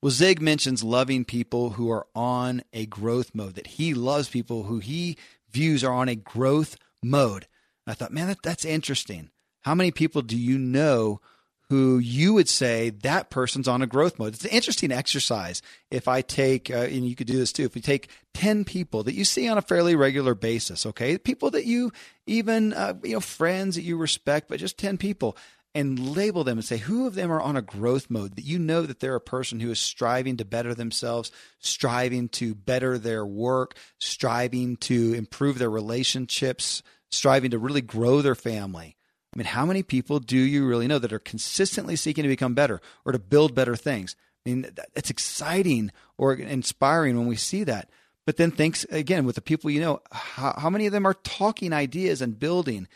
Well, 0.01 0.11
Zig 0.11 0.41
mentions 0.41 0.83
loving 0.83 1.23
people 1.23 1.71
who 1.71 1.89
are 1.91 2.07
on 2.15 2.63
a 2.73 2.87
growth 2.87 3.33
mode, 3.33 3.55
that 3.55 3.67
he 3.67 3.93
loves 3.93 4.27
people 4.27 4.63
who 4.63 4.79
he 4.79 5.17
views 5.51 5.83
are 5.83 5.93
on 5.93 6.09
a 6.09 6.15
growth 6.15 6.77
mode. 7.03 7.47
I 7.85 7.93
thought, 7.93 8.11
man, 8.11 8.27
that, 8.27 8.41
that's 8.41 8.65
interesting. 8.65 9.29
How 9.61 9.75
many 9.75 9.91
people 9.91 10.21
do 10.21 10.37
you 10.37 10.57
know 10.57 11.21
who 11.69 11.99
you 11.99 12.33
would 12.33 12.49
say 12.49 12.89
that 12.89 13.29
person's 13.29 13.67
on 13.67 13.81
a 13.81 13.87
growth 13.87 14.19
mode? 14.19 14.33
It's 14.33 14.43
an 14.43 14.51
interesting 14.51 14.91
exercise. 14.91 15.61
If 15.89 16.07
I 16.07 16.21
take, 16.21 16.69
uh, 16.69 16.79
and 16.79 17.07
you 17.07 17.15
could 17.15 17.27
do 17.27 17.37
this 17.37 17.53
too, 17.53 17.63
if 17.63 17.75
we 17.75 17.81
take 17.81 18.09
10 18.33 18.65
people 18.65 19.03
that 19.03 19.13
you 19.13 19.23
see 19.23 19.47
on 19.47 19.57
a 19.57 19.61
fairly 19.61 19.95
regular 19.95 20.35
basis, 20.35 20.85
okay, 20.85 21.17
people 21.17 21.51
that 21.51 21.65
you 21.65 21.91
even, 22.25 22.73
uh, 22.73 22.95
you 23.03 23.13
know, 23.13 23.19
friends 23.19 23.75
that 23.75 23.83
you 23.83 23.97
respect, 23.97 24.49
but 24.49 24.59
just 24.59 24.77
10 24.77 24.97
people, 24.97 25.37
and 25.73 26.15
label 26.15 26.43
them 26.43 26.57
and 26.57 26.65
say 26.65 26.77
who 26.77 27.07
of 27.07 27.15
them 27.15 27.31
are 27.31 27.41
on 27.41 27.55
a 27.55 27.61
growth 27.61 28.09
mode 28.09 28.35
that 28.35 28.45
you 28.45 28.59
know 28.59 28.81
that 28.81 28.99
they're 28.99 29.15
a 29.15 29.21
person 29.21 29.59
who 29.59 29.71
is 29.71 29.79
striving 29.79 30.37
to 30.37 30.45
better 30.45 30.73
themselves, 30.73 31.31
striving 31.59 32.27
to 32.29 32.53
better 32.53 32.97
their 32.97 33.25
work, 33.25 33.75
striving 33.97 34.75
to 34.77 35.13
improve 35.13 35.57
their 35.59 35.69
relationships, 35.69 36.83
striving 37.09 37.51
to 37.51 37.59
really 37.59 37.81
grow 37.81 38.21
their 38.21 38.35
family. 38.35 38.97
I 39.33 39.37
mean, 39.37 39.45
how 39.45 39.65
many 39.65 39.81
people 39.81 40.19
do 40.19 40.37
you 40.37 40.65
really 40.67 40.87
know 40.87 40.99
that 40.99 41.13
are 41.13 41.19
consistently 41.19 41.95
seeking 41.95 42.23
to 42.23 42.27
become 42.27 42.53
better 42.53 42.81
or 43.05 43.13
to 43.13 43.19
build 43.19 43.55
better 43.55 43.75
things? 43.75 44.15
I 44.45 44.49
mean, 44.49 44.67
it's 44.95 45.09
exciting 45.09 45.91
or 46.17 46.33
inspiring 46.33 47.17
when 47.17 47.27
we 47.27 47.37
see 47.37 47.63
that. 47.63 47.89
But 48.25 48.37
then 48.37 48.51
thanks 48.51 48.83
again 48.85 49.25
with 49.25 49.35
the 49.35 49.41
people 49.41 49.69
you 49.69 49.81
know, 49.81 50.01
how, 50.11 50.53
how 50.57 50.69
many 50.69 50.85
of 50.85 50.91
them 50.91 51.05
are 51.05 51.13
talking 51.13 51.73
ideas 51.73 52.21
and 52.21 52.37
building 52.37 52.87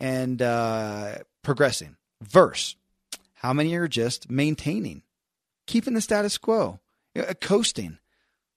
and 0.00 0.42
uh, 0.42 1.18
progressing? 1.42 1.96
Verse, 2.22 2.76
how 3.34 3.52
many 3.52 3.74
are 3.76 3.88
just 3.88 4.30
maintaining, 4.30 5.02
keeping 5.66 5.94
the 5.94 6.00
status 6.00 6.38
quo, 6.38 6.80
uh, 7.16 7.34
coasting? 7.40 7.98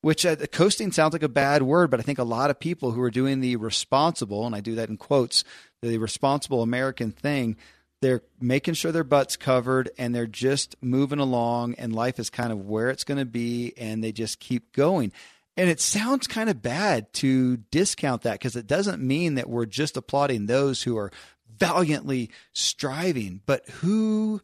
Which 0.01 0.25
uh, 0.25 0.35
coasting 0.51 0.91
sounds 0.91 1.13
like 1.13 1.23
a 1.23 1.29
bad 1.29 1.63
word, 1.63 1.89
but 1.89 1.99
I 1.99 2.03
think 2.03 2.19
a 2.19 2.23
lot 2.23 2.49
of 2.49 2.59
people 2.59 2.91
who 2.91 3.01
are 3.01 3.11
doing 3.11 3.41
the 3.41 3.55
responsible, 3.55 4.45
and 4.45 4.55
I 4.55 4.61
do 4.61 4.75
that 4.75 4.89
in 4.89 4.97
quotes, 4.97 5.43
the 5.81 5.97
responsible 5.97 6.61
American 6.61 7.11
thing, 7.11 7.57
they're 8.01 8.21
making 8.39 8.75
sure 8.75 8.91
their 8.91 9.03
butt's 9.03 9.35
covered 9.35 9.89
and 9.97 10.13
they're 10.13 10.27
just 10.27 10.75
moving 10.81 11.19
along 11.19 11.73
and 11.75 11.95
life 11.95 12.19
is 12.19 12.29
kind 12.29 12.51
of 12.51 12.67
where 12.67 12.89
it's 12.89 13.03
going 13.03 13.17
to 13.17 13.25
be 13.25 13.73
and 13.77 14.03
they 14.03 14.11
just 14.11 14.39
keep 14.39 14.71
going. 14.71 15.11
And 15.55 15.69
it 15.69 15.81
sounds 15.81 16.27
kind 16.27 16.49
of 16.49 16.61
bad 16.61 17.11
to 17.13 17.57
discount 17.57 18.21
that 18.21 18.33
because 18.33 18.55
it 18.55 18.67
doesn't 18.67 19.01
mean 19.01 19.35
that 19.35 19.49
we're 19.49 19.65
just 19.65 19.97
applauding 19.97 20.45
those 20.45 20.83
who 20.83 20.97
are 20.97 21.11
valiantly 21.57 22.29
striving, 22.53 23.41
but 23.47 23.67
who 23.69 24.41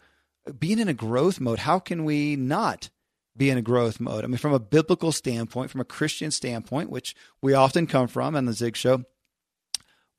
being 0.58 0.80
in 0.80 0.88
a 0.88 0.94
growth 0.94 1.40
mode, 1.40 1.60
how 1.60 1.78
can 1.78 2.04
we 2.04 2.36
not 2.36 2.90
be 3.36 3.50
in 3.50 3.58
a 3.58 3.62
growth 3.62 4.00
mode? 4.00 4.24
I 4.24 4.28
mean, 4.28 4.38
from 4.38 4.54
a 4.54 4.60
biblical 4.60 5.12
standpoint, 5.12 5.72
from 5.72 5.82
a 5.82 5.86
Christian 5.86 6.32
standpoint, 6.32 6.90
which 6.90 7.16
we 7.42 7.54
often 7.54 7.88
come 7.88 8.08
from 8.08 8.36
on 8.36 8.46
the 8.46 8.54
Zig 8.54 8.76
Show, 8.76 9.04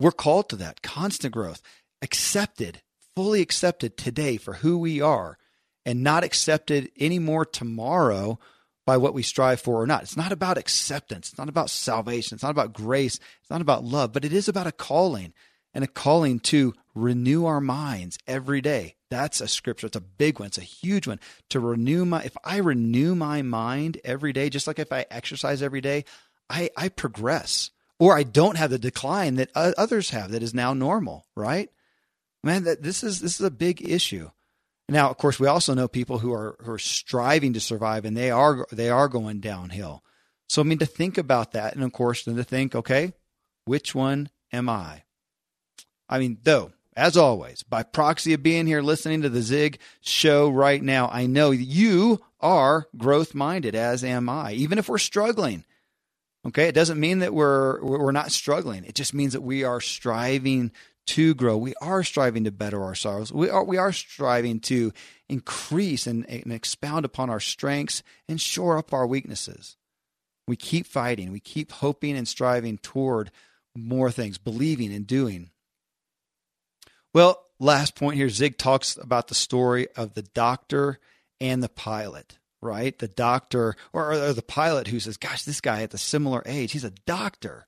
we're 0.00 0.12
called 0.12 0.48
to 0.48 0.56
that 0.56 0.82
constant 0.82 1.32
growth, 1.32 1.62
accepted, 2.02 2.82
fully 3.14 3.40
accepted 3.40 3.96
today 3.96 4.36
for 4.36 4.54
who 4.54 4.78
we 4.78 5.00
are, 5.00 5.38
and 5.86 6.02
not 6.02 6.24
accepted 6.24 6.90
anymore 6.98 7.44
tomorrow 7.44 8.38
by 8.86 8.96
what 8.96 9.14
we 9.14 9.22
strive 9.22 9.60
for 9.60 9.80
or 9.80 9.86
not. 9.86 10.02
It's 10.02 10.16
not 10.16 10.32
about 10.32 10.58
acceptance. 10.58 11.30
It's 11.30 11.38
not 11.38 11.48
about 11.48 11.70
salvation. 11.70 12.34
It's 12.34 12.42
not 12.42 12.50
about 12.50 12.72
grace. 12.72 13.18
It's 13.40 13.50
not 13.50 13.60
about 13.60 13.84
love, 13.84 14.12
but 14.12 14.24
it 14.24 14.32
is 14.32 14.48
about 14.48 14.66
a 14.66 14.72
calling 14.72 15.32
and 15.74 15.84
a 15.84 15.88
calling 15.88 16.38
to 16.38 16.74
renew 16.94 17.44
our 17.44 17.60
minds 17.60 18.18
every 18.26 18.60
day. 18.60 18.94
That's 19.10 19.40
a 19.40 19.48
scripture. 19.48 19.88
It's 19.88 19.96
a 19.96 20.00
big 20.00 20.38
one. 20.38 20.46
It's 20.46 20.58
a 20.58 20.62
huge 20.62 21.06
one. 21.06 21.20
To 21.50 21.60
renew 21.60 22.04
my, 22.04 22.22
if 22.22 22.36
I 22.44 22.58
renew 22.58 23.14
my 23.14 23.42
mind 23.42 24.00
every 24.04 24.32
day, 24.32 24.48
just 24.48 24.66
like 24.66 24.78
if 24.78 24.92
I 24.92 25.06
exercise 25.10 25.62
every 25.62 25.80
day, 25.80 26.04
I, 26.48 26.70
I 26.76 26.88
progress 26.88 27.70
or 27.98 28.16
I 28.16 28.22
don't 28.22 28.56
have 28.56 28.70
the 28.70 28.78
decline 28.78 29.36
that 29.36 29.50
others 29.54 30.10
have 30.10 30.32
that 30.32 30.42
is 30.42 30.54
now 30.54 30.74
normal, 30.74 31.26
right? 31.36 31.70
Man, 32.42 32.64
that 32.64 32.82
this 32.82 33.02
is 33.02 33.20
this 33.20 33.40
is 33.40 33.46
a 33.46 33.50
big 33.50 33.88
issue. 33.88 34.30
Now, 34.88 35.08
of 35.08 35.16
course, 35.16 35.40
we 35.40 35.46
also 35.46 35.72
know 35.74 35.88
people 35.88 36.18
who 36.18 36.32
are 36.32 36.56
who 36.60 36.72
are 36.72 36.78
striving 36.78 37.54
to 37.54 37.60
survive 37.60 38.04
and 38.04 38.16
they 38.16 38.30
are 38.30 38.66
they 38.70 38.90
are 38.90 39.08
going 39.08 39.40
downhill. 39.40 40.02
So 40.48 40.60
I 40.60 40.64
mean 40.64 40.78
to 40.78 40.86
think 40.86 41.16
about 41.16 41.52
that 41.52 41.74
and 41.74 41.82
of 41.82 41.92
course 41.92 42.24
then 42.24 42.36
to 42.36 42.44
think, 42.44 42.74
okay, 42.74 43.14
which 43.64 43.94
one 43.94 44.28
am 44.52 44.68
I? 44.68 45.04
I 46.14 46.20
mean, 46.20 46.38
though, 46.44 46.70
as 46.96 47.16
always, 47.16 47.64
by 47.64 47.82
proxy 47.82 48.34
of 48.34 48.42
being 48.42 48.68
here 48.68 48.82
listening 48.82 49.22
to 49.22 49.28
the 49.28 49.42
Zig 49.42 49.80
show 50.00 50.48
right 50.48 50.80
now, 50.80 51.08
I 51.12 51.26
know 51.26 51.50
you 51.50 52.22
are 52.38 52.86
growth 52.96 53.34
minded, 53.34 53.74
as 53.74 54.04
am 54.04 54.28
I, 54.28 54.52
even 54.52 54.78
if 54.78 54.88
we're 54.88 54.98
struggling. 54.98 55.64
Okay, 56.46 56.68
it 56.68 56.74
doesn't 56.74 57.00
mean 57.00 57.18
that 57.18 57.34
we're 57.34 57.82
we're 57.82 58.12
not 58.12 58.30
struggling. 58.30 58.84
It 58.84 58.94
just 58.94 59.12
means 59.12 59.32
that 59.32 59.40
we 59.40 59.64
are 59.64 59.80
striving 59.80 60.70
to 61.06 61.34
grow. 61.34 61.56
We 61.56 61.74
are 61.80 62.04
striving 62.04 62.44
to 62.44 62.52
better 62.52 62.84
ourselves. 62.84 63.32
We 63.32 63.50
are 63.50 63.64
we 63.64 63.76
are 63.76 63.92
striving 63.92 64.60
to 64.60 64.92
increase 65.28 66.06
and, 66.06 66.28
and 66.30 66.52
expound 66.52 67.04
upon 67.04 67.28
our 67.28 67.40
strengths 67.40 68.04
and 68.28 68.40
shore 68.40 68.78
up 68.78 68.92
our 68.92 69.06
weaknesses. 69.06 69.76
We 70.46 70.54
keep 70.54 70.86
fighting. 70.86 71.32
We 71.32 71.40
keep 71.40 71.72
hoping 71.72 72.16
and 72.16 72.28
striving 72.28 72.78
toward 72.78 73.32
more 73.74 74.12
things, 74.12 74.38
believing 74.38 74.92
and 74.94 75.08
doing. 75.08 75.50
Well, 77.14 77.42
last 77.58 77.94
point 77.94 78.16
here 78.16 78.28
Zig 78.28 78.58
talks 78.58 78.96
about 78.96 79.28
the 79.28 79.34
story 79.34 79.88
of 79.96 80.12
the 80.12 80.22
doctor 80.22 80.98
and 81.40 81.62
the 81.62 81.68
pilot 81.70 82.38
right? 82.64 82.98
The 82.98 83.08
doctor 83.08 83.76
or, 83.92 84.12
or 84.12 84.32
the 84.32 84.42
pilot 84.42 84.88
who 84.88 84.98
says, 84.98 85.16
Gosh, 85.16 85.44
this 85.44 85.60
guy 85.60 85.82
at 85.82 85.90
the 85.90 85.98
similar 85.98 86.42
age, 86.46 86.72
he's 86.72 86.84
a 86.84 86.90
doctor. 86.90 87.66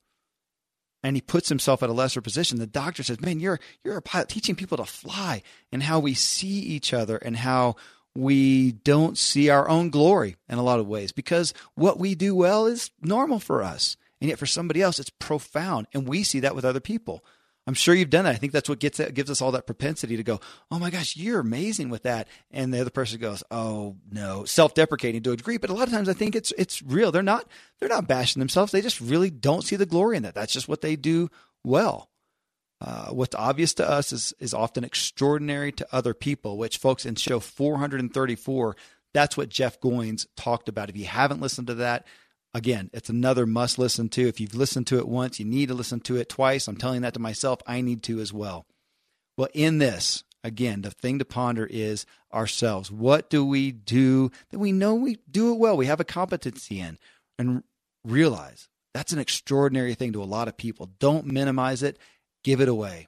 And 1.03 1.15
he 1.15 1.21
puts 1.21 1.47
himself 1.47 1.83
at 1.83 1.89
a 1.89 1.93
lesser 1.93 2.21
position. 2.21 2.57
The 2.57 2.67
doctor 2.67 3.03
says, 3.03 3.21
Man, 3.21 3.39
you're 3.39 3.59
you're 3.83 3.97
a 3.97 4.01
pilot 4.01 4.27
teaching 4.27 4.55
people 4.55 4.77
to 4.77 4.85
fly 4.85 5.43
and 5.71 5.83
how 5.83 5.99
we 5.99 6.15
see 6.15 6.47
each 6.47 6.93
other 6.93 7.17
and 7.17 7.37
how 7.37 7.75
we 8.15 8.71
don't 8.71 9.17
see 9.17 9.49
our 9.49 9.69
own 9.69 9.91
glory 9.91 10.35
in 10.49 10.57
a 10.57 10.63
lot 10.63 10.79
of 10.79 10.87
ways 10.87 11.11
because 11.11 11.53
what 11.75 11.99
we 11.99 12.15
do 12.15 12.35
well 12.35 12.65
is 12.65 12.89
normal 12.99 13.39
for 13.39 13.61
us. 13.61 13.95
And 14.19 14.29
yet 14.29 14.39
for 14.39 14.47
somebody 14.47 14.81
else, 14.81 14.99
it's 14.99 15.11
profound. 15.11 15.85
And 15.93 16.07
we 16.07 16.23
see 16.23 16.39
that 16.39 16.55
with 16.55 16.65
other 16.65 16.79
people. 16.79 17.23
I'm 17.67 17.73
sure 17.73 17.93
you've 17.93 18.09
done 18.09 18.23
that. 18.23 18.33
I 18.33 18.37
think 18.37 18.53
that's 18.53 18.69
what 18.69 18.79
gets 18.79 18.99
gives 19.11 19.29
us 19.29 19.41
all 19.41 19.51
that 19.51 19.67
propensity 19.67 20.15
to 20.15 20.23
go, 20.23 20.39
"Oh 20.71 20.79
my 20.79 20.89
gosh, 20.89 21.17
you're 21.17 21.41
amazing 21.41 21.89
with 21.89 22.03
that," 22.03 22.29
and 22.49 22.73
the 22.73 22.79
other 22.79 22.89
person 22.89 23.19
goes, 23.19 23.43
"Oh 23.51 23.97
no," 24.09 24.45
self-deprecating 24.45 25.21
to 25.23 25.33
a 25.33 25.37
degree. 25.37 25.57
But 25.57 25.69
a 25.69 25.73
lot 25.73 25.87
of 25.87 25.93
times, 25.93 26.07
I 26.07 26.13
think 26.13 26.33
it's 26.33 26.53
it's 26.57 26.81
real. 26.81 27.11
They're 27.11 27.21
not 27.21 27.45
they're 27.79 27.89
not 27.89 28.07
bashing 28.07 28.39
themselves. 28.39 28.71
They 28.71 28.81
just 28.81 29.01
really 29.01 29.29
don't 29.29 29.65
see 29.65 29.75
the 29.75 29.85
glory 29.85 30.15
in 30.15 30.23
that. 30.23 30.33
That's 30.33 30.53
just 30.53 30.69
what 30.69 30.79
they 30.79 30.95
do 30.95 31.29
well. 31.63 32.09
Uh, 32.79 33.07
what's 33.07 33.35
obvious 33.35 33.73
to 33.75 33.89
us 33.89 34.13
is 34.13 34.33
is 34.39 34.53
often 34.53 34.85
extraordinary 34.85 35.73
to 35.73 35.87
other 35.91 36.13
people. 36.13 36.57
Which, 36.57 36.77
folks, 36.77 37.05
in 37.05 37.15
show 37.15 37.41
434, 37.41 38.77
that's 39.13 39.35
what 39.35 39.49
Jeff 39.49 39.81
Goins 39.81 40.25
talked 40.37 40.69
about. 40.69 40.89
If 40.89 40.95
you 40.95 41.05
haven't 41.05 41.41
listened 41.41 41.67
to 41.67 41.75
that, 41.75 42.07
Again, 42.53 42.89
it's 42.93 43.09
another 43.09 43.45
must 43.45 43.77
listen 43.77 44.09
to. 44.09 44.27
If 44.27 44.39
you've 44.39 44.55
listened 44.55 44.87
to 44.87 44.97
it 44.97 45.07
once, 45.07 45.39
you 45.39 45.45
need 45.45 45.67
to 45.67 45.75
listen 45.75 45.99
to 46.01 46.15
it 46.15 46.29
twice. 46.29 46.67
I'm 46.67 46.77
telling 46.77 47.01
that 47.01 47.13
to 47.13 47.19
myself. 47.19 47.59
I 47.67 47.81
need 47.81 48.03
to 48.03 48.19
as 48.19 48.33
well. 48.33 48.65
Well, 49.37 49.49
in 49.53 49.77
this, 49.77 50.23
again, 50.43 50.81
the 50.81 50.91
thing 50.91 51.19
to 51.19 51.25
ponder 51.25 51.67
is 51.69 52.05
ourselves. 52.33 52.91
What 52.91 53.29
do 53.29 53.45
we 53.45 53.71
do 53.71 54.31
that 54.49 54.59
we 54.59 54.71
know 54.71 54.95
we 54.95 55.19
do 55.29 55.53
it 55.53 55.59
well? 55.59 55.77
We 55.77 55.85
have 55.85 55.99
a 55.99 56.05
competency 56.05 56.79
in, 56.79 56.97
and 57.37 57.63
realize 58.03 58.69
that's 58.93 59.13
an 59.13 59.19
extraordinary 59.19 59.93
thing 59.93 60.13
to 60.13 60.23
a 60.23 60.25
lot 60.25 60.47
of 60.47 60.57
people. 60.57 60.89
Don't 60.99 61.27
minimize 61.27 61.83
it, 61.83 61.99
give 62.43 62.61
it 62.61 62.69
away. 62.69 63.07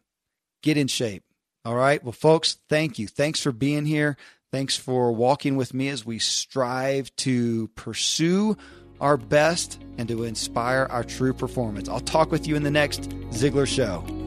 Get 0.61 0.77
in 0.77 0.87
shape. 0.87 1.23
All 1.65 1.75
right. 1.75 2.03
Well, 2.03 2.11
folks, 2.11 2.57
thank 2.69 2.99
you. 2.99 3.07
Thanks 3.07 3.41
for 3.41 3.51
being 3.51 3.85
here. 3.85 4.17
Thanks 4.51 4.75
for 4.75 5.11
walking 5.11 5.55
with 5.55 5.73
me 5.73 5.89
as 5.89 6.05
we 6.05 6.19
strive 6.19 7.15
to 7.17 7.69
pursue 7.69 8.57
our 9.01 9.17
best 9.17 9.81
and 9.97 10.07
to 10.07 10.23
inspire 10.23 10.87
our 10.89 11.03
true 11.03 11.33
performance. 11.33 11.89
I'll 11.89 11.99
talk 11.99 12.31
with 12.31 12.47
you 12.47 12.55
in 12.55 12.63
the 12.63 12.71
next 12.71 13.09
Ziglar 13.31 13.67
Show. 13.67 14.18